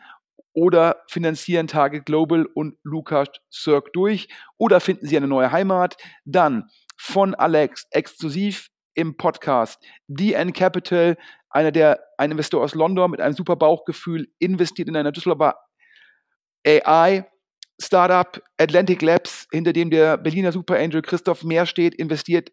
[0.53, 5.97] oder finanzieren Target Global und Lukas Cirque durch oder finden sie eine neue Heimat.
[6.25, 11.17] Dann von Alex exklusiv im Podcast DN Capital,
[11.51, 15.57] einer der, ein Investor aus London mit einem super Bauchgefühl, investiert in einer Düsseldorfer
[16.67, 17.27] AI
[17.81, 22.51] Startup Atlantic Labs, hinter dem der Berliner Super Angel Christoph Mehr steht, investiert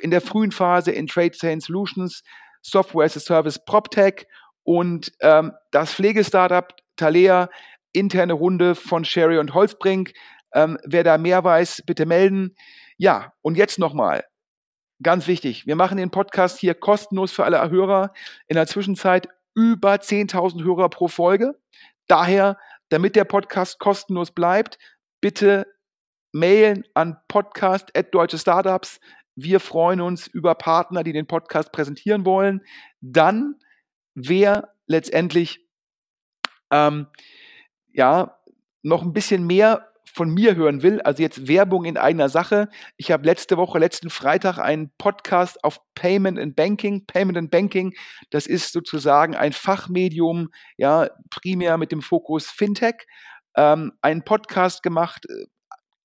[0.00, 2.22] in der frühen Phase in Trade Chain Solutions,
[2.62, 4.26] Software as a Service PropTech
[4.64, 7.48] und ähm, das Pflegestartup Talea,
[7.92, 10.12] interne Runde von Sherry und Holzbrink.
[10.52, 12.54] Ähm, wer da mehr weiß, bitte melden.
[12.98, 14.24] Ja, und jetzt nochmal.
[15.02, 18.12] Ganz wichtig, wir machen den Podcast hier kostenlos für alle Hörer.
[18.48, 21.58] In der Zwischenzeit über 10.000 Hörer pro Folge.
[22.06, 22.58] Daher
[22.90, 24.78] damit der Podcast kostenlos bleibt,
[25.20, 25.66] bitte
[26.32, 29.00] mailen an podcast.deutsche Startups.
[29.34, 32.62] Wir freuen uns über Partner, die den Podcast präsentieren wollen.
[33.00, 33.56] Dann,
[34.14, 35.66] wer letztendlich
[36.70, 37.06] ähm,
[37.88, 38.38] ja
[38.82, 42.68] noch ein bisschen mehr von mir hören will, also jetzt Werbung in eigener Sache.
[42.96, 47.06] Ich habe letzte Woche, letzten Freitag einen Podcast auf Payment and Banking.
[47.06, 47.94] Payment and Banking,
[48.30, 53.06] das ist sozusagen ein Fachmedium, ja, primär mit dem Fokus Fintech.
[53.56, 55.46] Ähm, einen Podcast gemacht, äh,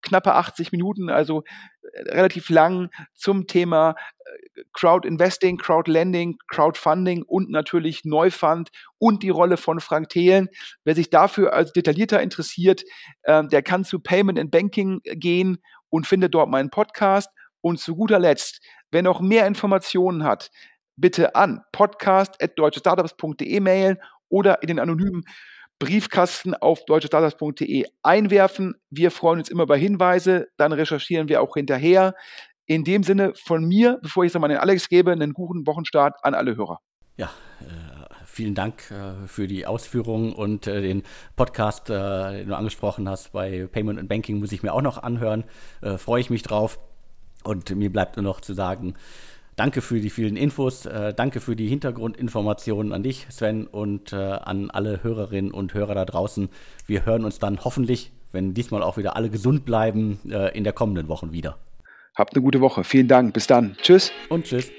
[0.06, 1.43] knappe 80 Minuten, also
[1.82, 9.24] äh, relativ lang zum Thema äh, Crowd Investing, Crowd Lending, Crowdfunding und natürlich Neufund und
[9.24, 10.47] die Rolle von Frank Thelen.
[10.86, 12.84] Wer sich dafür als detaillierter interessiert,
[13.24, 15.58] äh, der kann zu Payment and Banking gehen
[15.89, 17.30] und findet dort meinen Podcast.
[17.62, 20.51] Und zu guter Letzt, wer noch mehr Informationen hat,
[20.95, 23.97] bitte an podcast.deutschestartups.de mailen
[24.30, 25.24] oder in den anonymen
[25.80, 28.76] Briefkasten auf deutschestartups.de einwerfen.
[28.89, 32.13] Wir freuen uns immer über Hinweise, dann recherchieren wir auch hinterher.
[32.65, 35.67] In dem Sinne von mir, bevor ich es nochmal an den Alex gebe, einen guten
[35.67, 36.80] Wochenstart an alle Hörer.
[37.17, 37.30] Ja,
[37.61, 41.03] äh, vielen Dank äh, für die Ausführungen und äh, den
[41.36, 45.43] Podcast, den du angesprochen hast bei Payment and Banking, muss ich mir auch noch anhören.
[45.97, 46.80] Freue ich mich drauf.
[47.43, 48.95] Und mir bleibt nur noch zu sagen,
[49.56, 54.18] Danke für die vielen Infos, äh, danke für die Hintergrundinformationen an dich, Sven, und äh,
[54.18, 56.49] an alle Hörerinnen und Hörer da draußen.
[56.88, 60.74] Wir hören uns dann hoffentlich, wenn diesmal auch wieder alle gesund bleiben, äh, in der
[60.74, 61.58] kommenden Woche wieder.
[62.16, 62.84] Habt eine gute Woche.
[62.84, 63.34] Vielen Dank.
[63.34, 63.78] Bis dann.
[63.82, 64.12] Tschüss.
[64.30, 64.72] Und tschüss.